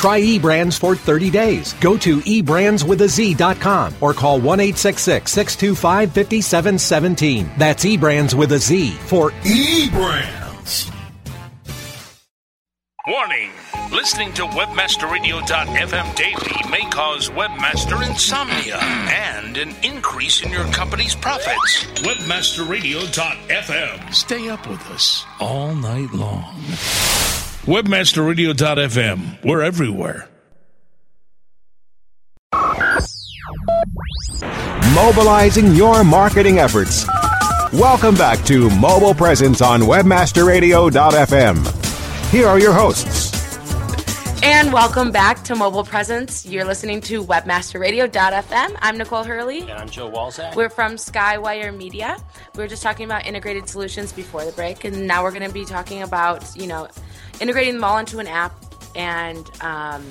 Try 0.00 0.20
eBrandz 0.22 0.78
for 0.78 0.96
30 0.96 1.28
days. 1.28 1.74
Go 1.74 1.98
to 1.98 2.20
eBrandsWithAZ.com 2.20 3.96
or 4.00 4.14
call 4.14 4.40
1 4.40 4.74
625 4.74 6.10
5717. 6.10 7.50
That's 7.58 7.84
eBrandz 7.84 8.32
with 8.32 8.52
a 8.52 8.58
Z 8.58 8.92
for 8.92 9.32
eBrandz. 9.42 10.90
Warning! 13.06 13.50
Listening 13.92 14.32
to 14.34 14.42
WebmasterRadio.fm 14.44 16.14
daily 16.14 16.70
may 16.70 16.88
cause 16.88 17.28
webmaster 17.28 18.08
insomnia 18.08 18.78
and 18.78 19.58
an 19.58 19.74
increase 19.82 20.42
in 20.42 20.50
your 20.50 20.64
company's 20.72 21.14
profits. 21.14 21.84
WebmasterRadio.fm. 21.96 24.14
Stay 24.14 24.48
up 24.48 24.66
with 24.66 24.80
us 24.86 25.26
all 25.40 25.74
night 25.74 26.10
long. 26.14 26.54
WebmasterRadio.fm. 27.62 29.44
We're 29.44 29.60
everywhere. 29.60 30.28
Mobilizing 34.94 35.74
your 35.74 36.02
marketing 36.02 36.58
efforts. 36.58 37.06
Welcome 37.72 38.14
back 38.14 38.44
to 38.46 38.70
Mobile 38.70 39.14
Presence 39.14 39.60
on 39.60 39.82
WebmasterRadio.fm. 39.82 42.30
Here 42.30 42.46
are 42.46 42.58
your 42.58 42.72
hosts. 42.72 43.28
And 44.42 44.72
welcome 44.72 45.12
back 45.12 45.44
to 45.44 45.54
Mobile 45.54 45.84
Presence. 45.84 46.46
You're 46.46 46.64
listening 46.64 47.02
to 47.02 47.22
WebmasterRadio.fm. 47.22 48.76
I'm 48.80 48.96
Nicole 48.96 49.22
Hurley. 49.22 49.60
And 49.60 49.72
I'm 49.72 49.90
Joe 49.90 50.10
Walzak. 50.10 50.56
We're 50.56 50.70
from 50.70 50.94
Skywire 50.94 51.76
Media. 51.76 52.16
We 52.54 52.62
were 52.62 52.68
just 52.68 52.82
talking 52.82 53.04
about 53.04 53.26
integrated 53.26 53.68
solutions 53.68 54.12
before 54.12 54.46
the 54.46 54.52
break, 54.52 54.84
and 54.84 55.06
now 55.06 55.22
we're 55.22 55.32
going 55.32 55.46
to 55.46 55.52
be 55.52 55.66
talking 55.66 56.02
about, 56.02 56.56
you 56.56 56.66
know, 56.66 56.88
integrating 57.40 57.74
them 57.74 57.84
all 57.84 57.98
into 57.98 58.18
an 58.18 58.26
app 58.26 58.52
and 58.94 59.48
um, 59.62 60.04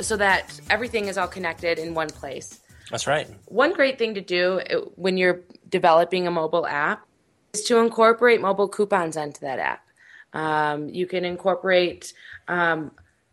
so 0.00 0.16
that 0.16 0.60
everything 0.70 1.06
is 1.06 1.18
all 1.18 1.28
connected 1.28 1.78
in 1.78 1.94
one 1.94 2.08
place. 2.08 2.60
That's 2.90 3.06
right. 3.06 3.28
One 3.46 3.72
great 3.72 3.98
thing 3.98 4.14
to 4.14 4.20
do 4.20 4.60
uh, 4.60 4.76
when 4.96 5.16
you're 5.16 5.40
developing 5.68 6.26
a 6.26 6.30
mobile 6.30 6.66
app 6.66 7.06
is 7.52 7.64
to 7.64 7.78
incorporate 7.78 8.40
mobile 8.40 8.68
coupons 8.68 9.16
onto 9.16 9.40
that 9.40 9.58
app. 9.58 9.84
Um, 10.32 10.88
you 10.88 11.06
can 11.06 11.24
incorporate 11.24 12.12
um, 12.46 12.92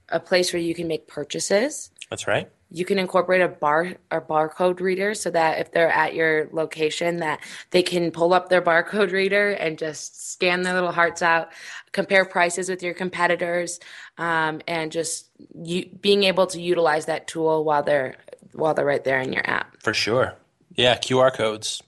a 0.09 0.19
place 0.19 0.53
where 0.53 0.61
you 0.61 0.75
can 0.75 0.87
make 0.87 1.07
purchases. 1.07 1.91
That's 2.09 2.27
right. 2.27 2.49
You 2.75 2.83
can 2.83 2.99
incorporate 2.99 3.39
a 3.39 3.47
bar 3.47 3.93
a 4.11 4.19
barcode 4.19 4.81
reader 4.81 5.13
so 5.13 5.29
that 5.29 5.59
if 5.59 5.71
they're 5.71 5.89
at 5.89 6.13
your 6.13 6.49
location 6.51 7.17
that 7.17 7.39
they 7.71 7.81
can 7.81 8.11
pull 8.11 8.33
up 8.33 8.49
their 8.49 8.61
barcode 8.61 9.13
reader 9.13 9.51
and 9.51 9.77
just 9.77 10.33
scan 10.33 10.63
their 10.63 10.73
little 10.73 10.91
hearts 10.91 11.21
out, 11.21 11.53
compare 11.93 12.25
prices 12.25 12.67
with 12.67 12.83
your 12.83 12.93
competitors, 12.93 13.79
um, 14.17 14.59
and 14.67 14.91
just 14.91 15.27
you, 15.63 15.85
being 16.01 16.23
able 16.25 16.47
to 16.47 16.61
utilize 16.61 17.05
that 17.05 17.27
tool 17.27 17.63
while 17.63 17.81
they're 17.81 18.17
while 18.51 18.73
they're 18.73 18.83
right 18.83 19.05
there 19.05 19.21
in 19.21 19.31
your 19.31 19.49
app. 19.49 19.81
For 19.81 19.93
sure. 19.93 20.35
Yeah, 20.75 20.97
QR 20.97 21.33
codes. 21.33 21.81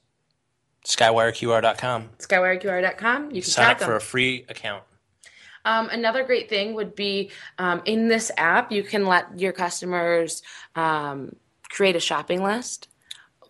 SkywireQR.com. 0.86 2.10
SkywireQR.com. 2.19 3.26
You 3.32 3.41
can 3.41 3.52
Sign 3.52 3.71
up 3.71 3.80
for 3.80 3.88
them. 3.88 3.95
a 3.97 4.00
free 4.00 4.45
account. 4.47 4.84
Um, 5.67 5.89
another 5.89 6.23
great 6.23 6.47
thing 6.47 6.75
would 6.75 6.95
be 6.95 7.30
um, 7.60 7.82
in 7.84 8.08
this 8.08 8.32
app, 8.38 8.71
you 8.71 8.84
can 8.84 9.06
let 9.06 9.38
your 9.38 9.51
customers 9.51 10.41
um, 10.77 11.36
create 11.67 11.97
a 11.97 11.99
shopping 11.99 12.41
list 12.41 12.88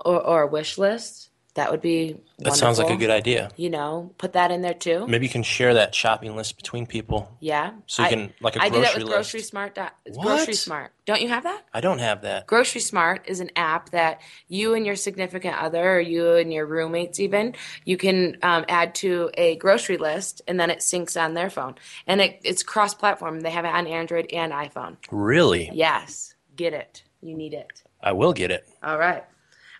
or, 0.03 0.19
or 0.19 0.41
a 0.41 0.47
wish 0.47 0.79
list. 0.79 1.26
That 1.57 1.71
would 1.71 1.81
be 1.81 2.15
That 2.37 2.55
sounds 2.55 2.77
like 2.77 2.91
a 2.91 2.95
good 2.95 3.09
idea. 3.09 3.49
You 3.57 3.71
know, 3.71 4.13
put 4.19 4.33
that 4.33 4.51
in 4.51 4.61
there 4.61 4.75
too. 4.75 5.07
Maybe 5.07 5.25
you 5.25 5.31
can 5.31 5.41
share 5.41 5.73
that 5.73 5.95
shopping 5.95 6.35
list 6.35 6.55
between 6.55 6.85
people. 6.85 7.35
Yeah. 7.39 7.71
So 7.87 8.03
you 8.03 8.05
I- 8.05 8.09
can- 8.11 8.33
like 8.41 8.55
a 8.57 8.61
I 8.61 8.69
do 8.69 8.75
that 8.75 8.93
grocery 8.93 9.03
with 9.03 9.09
list. 9.09 9.15
Grocery 9.15 9.41
Smart. 9.41 9.73
dot- 9.73 9.95
What? 10.13 10.27
Grocery 10.27 10.53
Smart. 10.53 10.91
Don't 11.07 11.19
you 11.19 11.29
have 11.29 11.41
that? 11.43 11.63
I 11.73 11.81
don't 11.81 11.97
have 11.97 12.21
that. 12.21 12.45
Grocery 12.45 12.79
Smart 12.79 13.23
is 13.27 13.39
an 13.39 13.49
app 13.55 13.89
that 13.89 14.21
you 14.47 14.75
and 14.75 14.85
your 14.85 14.95
significant 14.95 15.55
other, 15.57 15.95
or 15.95 15.99
you 15.99 16.35
and 16.35 16.53
your 16.53 16.67
roommates, 16.67 17.19
even, 17.19 17.55
you 17.85 17.97
can 17.97 18.37
um, 18.43 18.63
add 18.69 18.93
to 18.95 19.31
a 19.33 19.55
grocery 19.55 19.97
list, 19.97 20.43
and 20.47 20.59
then 20.59 20.69
it 20.69 20.79
syncs 20.79 21.19
on 21.19 21.33
their 21.33 21.49
phone. 21.49 21.73
And 22.05 22.21
it, 22.21 22.39
it's 22.43 22.61
cross-platform. 22.61 23.39
They 23.39 23.49
have 23.49 23.65
it 23.65 23.73
on 23.73 23.87
Android 23.87 24.31
and 24.31 24.53
iPhone. 24.53 24.97
Really? 25.09 25.71
Yes, 25.73 26.35
get 26.55 26.73
it. 26.73 27.01
You 27.21 27.35
need 27.35 27.55
it. 27.55 27.81
I 28.03 28.11
will 28.11 28.33
get 28.33 28.51
it. 28.51 28.69
All 28.83 28.99
right. 28.99 29.23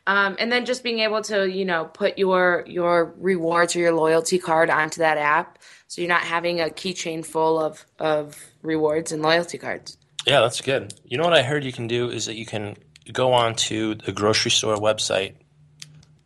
Um, 0.08 0.38
and 0.40 0.50
then 0.52 0.66
just 0.66 0.84
being 0.84 1.00
able 1.00 1.22
to, 1.24 1.48
you 1.50 1.66
know, 1.66 1.86
put 1.86 2.18
your 2.18 2.64
your 2.66 3.14
rewards 3.18 3.76
or 3.76 3.80
your 3.80 3.94
loyalty 3.94 4.40
card 4.40 4.70
onto 4.70 5.00
that 5.00 5.18
app, 5.18 5.60
so 5.88 6.02
you're 6.02 6.08
not 6.08 6.22
having 6.22 6.62
a 6.62 6.66
keychain 6.70 7.26
full 7.26 7.60
of 7.60 7.86
of 8.00 8.38
rewards 8.62 9.12
and 9.12 9.22
loyalty 9.22 9.58
cards. 9.58 9.98
Yeah, 10.26 10.40
that's 10.42 10.62
good. 10.62 10.94
You 11.06 11.18
know 11.18 11.24
what 11.26 11.34
I 11.34 11.44
heard 11.44 11.64
you 11.66 11.74
can 11.74 11.88
do 11.88 12.10
is 12.10 12.26
that 12.26 12.36
you 12.36 12.46
can 12.46 12.78
go 13.12 13.34
on 13.34 13.56
to 13.56 13.96
the 13.96 14.12
grocery 14.14 14.52
store 14.52 14.78
website. 14.78 15.36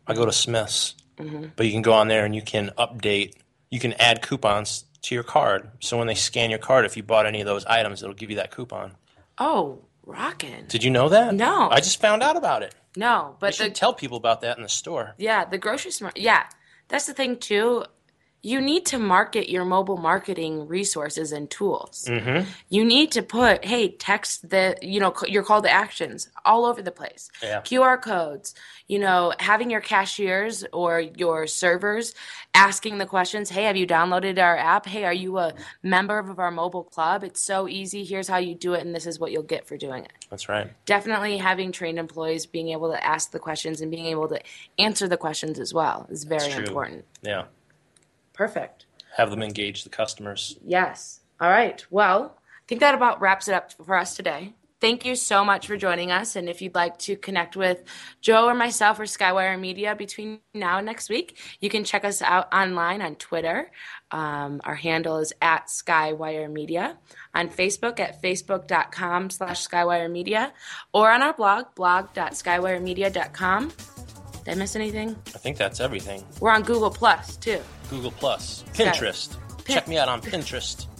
I 0.06 0.14
go 0.14 0.24
to 0.26 0.32
Smith's, 0.32 0.94
Mhm. 1.18 1.50
but 1.56 1.66
you 1.66 1.72
can 1.72 1.82
go 1.82 1.92
on 1.92 2.08
there 2.08 2.24
and 2.24 2.34
you 2.34 2.42
can 2.42 2.70
update, 2.78 3.34
you 3.70 3.78
can 3.78 3.92
add 3.94 4.22
coupons 4.22 4.84
to 5.02 5.14
your 5.14 5.22
card. 5.24 5.70
So 5.80 5.96
when 5.98 6.06
they 6.08 6.14
scan 6.14 6.50
your 6.50 6.58
card, 6.58 6.84
if 6.84 6.96
you 6.96 7.02
bought 7.02 7.26
any 7.26 7.40
of 7.40 7.46
those 7.46 7.64
items, 7.66 8.02
it'll 8.02 8.14
give 8.14 8.30
you 8.30 8.36
that 8.36 8.50
coupon. 8.50 8.96
Oh, 9.38 9.80
rockin'. 10.04 10.66
Did 10.68 10.82
you 10.84 10.90
know 10.90 11.08
that? 11.08 11.34
No. 11.34 11.68
I 11.70 11.78
just 11.80 12.00
found 12.00 12.22
out 12.22 12.36
about 12.36 12.62
it. 12.62 12.74
No, 12.96 13.36
But 13.40 13.58
you 13.58 13.64
should 13.64 13.74
tell 13.74 13.94
people 13.94 14.18
about 14.18 14.42
that 14.42 14.56
in 14.58 14.62
the 14.62 14.68
store. 14.68 15.14
Yeah, 15.16 15.44
the 15.44 15.58
grocery 15.58 15.90
store. 15.92 16.12
Yeah, 16.14 16.44
that's 16.88 17.06
the 17.06 17.14
thing 17.14 17.38
too. 17.38 17.84
You 18.44 18.60
need 18.60 18.86
to 18.86 18.98
market 18.98 19.48
your 19.48 19.64
mobile 19.64 19.96
marketing 19.96 20.66
resources 20.66 21.30
and 21.30 21.48
tools. 21.48 22.06
Mm-hmm. 22.08 22.48
You 22.68 22.84
need 22.84 23.12
to 23.12 23.22
put, 23.22 23.64
hey, 23.64 23.90
text 23.90 24.50
the, 24.50 24.76
you 24.82 24.98
know, 24.98 25.14
your 25.28 25.44
call 25.44 25.62
to 25.62 25.70
actions 25.70 26.28
all 26.44 26.64
over 26.66 26.82
the 26.82 26.90
place. 26.90 27.30
Yeah. 27.40 27.60
QR 27.60 28.02
codes, 28.02 28.54
you 28.88 28.98
know, 28.98 29.32
having 29.38 29.70
your 29.70 29.80
cashiers 29.80 30.64
or 30.72 31.00
your 31.00 31.46
servers 31.46 32.14
asking 32.52 32.98
the 32.98 33.06
questions, 33.06 33.48
hey, 33.48 33.62
have 33.64 33.76
you 33.76 33.86
downloaded 33.86 34.42
our 34.42 34.56
app? 34.56 34.86
Hey, 34.86 35.04
are 35.04 35.12
you 35.12 35.38
a 35.38 35.54
member 35.82 36.18
of 36.18 36.38
our 36.40 36.50
mobile 36.50 36.84
club? 36.84 37.22
It's 37.22 37.40
so 37.40 37.68
easy. 37.68 38.04
Here's 38.04 38.26
how 38.26 38.38
you 38.38 38.56
do 38.56 38.74
it, 38.74 38.84
and 38.84 38.92
this 38.92 39.06
is 39.06 39.20
what 39.20 39.30
you'll 39.30 39.44
get 39.44 39.68
for 39.68 39.76
doing 39.76 40.04
it 40.04 40.12
That's 40.30 40.48
right. 40.48 40.70
definitely 40.84 41.38
having 41.38 41.70
trained 41.70 41.98
employees 41.98 42.46
being 42.46 42.70
able 42.70 42.90
to 42.90 43.06
ask 43.06 43.30
the 43.30 43.38
questions 43.38 43.80
and 43.80 43.90
being 43.90 44.06
able 44.06 44.28
to 44.28 44.40
answer 44.78 45.06
the 45.06 45.16
questions 45.16 45.60
as 45.60 45.72
well 45.72 46.06
is 46.10 46.24
very 46.24 46.50
important. 46.50 47.04
Yeah. 47.22 47.44
Perfect. 48.32 48.86
Have 49.16 49.30
them 49.30 49.42
engage 49.42 49.84
the 49.84 49.90
customers. 49.90 50.58
Yes. 50.64 51.20
All 51.40 51.50
right. 51.50 51.84
Well, 51.90 52.36
I 52.38 52.62
think 52.66 52.80
that 52.80 52.94
about 52.94 53.20
wraps 53.20 53.48
it 53.48 53.54
up 53.54 53.72
for 53.72 53.96
us 53.96 54.16
today. 54.16 54.54
Thank 54.82 55.04
you 55.04 55.14
so 55.14 55.44
much 55.44 55.68
for 55.68 55.76
joining 55.76 56.10
us. 56.10 56.34
And 56.34 56.48
if 56.48 56.60
you'd 56.60 56.74
like 56.74 56.98
to 57.00 57.14
connect 57.14 57.54
with 57.56 57.84
Joe 58.20 58.46
or 58.46 58.54
myself 58.54 58.98
or 58.98 59.04
Skywire 59.04 59.56
Media 59.58 59.94
between 59.94 60.40
now 60.54 60.78
and 60.78 60.86
next 60.86 61.08
week, 61.08 61.38
you 61.60 61.70
can 61.70 61.84
check 61.84 62.04
us 62.04 62.20
out 62.20 62.52
online 62.52 63.00
on 63.00 63.14
Twitter. 63.14 63.70
Um, 64.10 64.60
our 64.64 64.74
handle 64.74 65.18
is 65.18 65.32
at 65.40 65.68
Skywire 65.68 66.50
Media. 66.50 66.98
On 67.32 67.48
Facebook 67.48 68.00
at 68.00 68.20
facebook.com 68.20 69.30
slash 69.30 69.68
Skywire 69.68 70.10
Media. 70.10 70.52
Or 70.92 71.12
on 71.12 71.22
our 71.22 71.32
blog, 71.32 71.66
blog.skywiremedia.com. 71.76 73.72
Did 74.44 74.52
I 74.52 74.54
miss 74.56 74.74
anything? 74.76 75.10
I 75.28 75.38
think 75.38 75.56
that's 75.56 75.80
everything. 75.80 76.24
We're 76.40 76.50
on 76.50 76.62
Google 76.62 76.90
Plus 76.90 77.36
too. 77.36 77.60
Google 77.90 78.10
Plus, 78.12 78.64
Pinterest. 78.74 79.36
Check 79.66 79.86
me 79.86 79.98
out 79.98 80.08
on 80.08 80.20
Pinterest. 80.20 80.86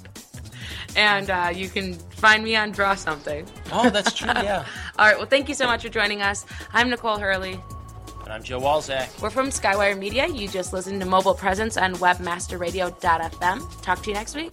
And 0.94 1.31
uh, 1.31 1.50
you 1.55 1.70
can 1.70 1.94
find 1.94 2.44
me 2.44 2.55
on 2.55 2.70
Draw 2.70 2.96
Something. 2.96 3.46
Oh, 3.72 3.88
that's 3.88 4.12
true. 4.12 4.28
Yeah. 4.28 4.66
All 4.98 5.07
right. 5.07 5.16
Well, 5.16 5.26
thank 5.26 5.48
you 5.48 5.55
so 5.55 5.66
much 5.66 5.83
for 5.83 5.88
joining 5.88 6.20
us. 6.20 6.44
I'm 6.74 6.90
Nicole 6.90 7.16
Hurley. 7.16 7.59
And 8.24 8.33
I'm 8.33 8.42
Joe 8.42 8.61
Walzak. 8.61 9.20
We're 9.22 9.31
from 9.31 9.48
Skywire 9.48 9.98
Media. 9.98 10.26
You 10.28 10.48
just 10.48 10.74
listened 10.74 11.00
to 11.00 11.07
Mobile 11.07 11.35
Presence 11.35 11.78
on 11.78 11.94
WebmasterRadio.fm. 11.94 13.83
Talk 13.83 14.02
to 14.02 14.11
you 14.11 14.14
next 14.14 14.35
week. 14.35 14.52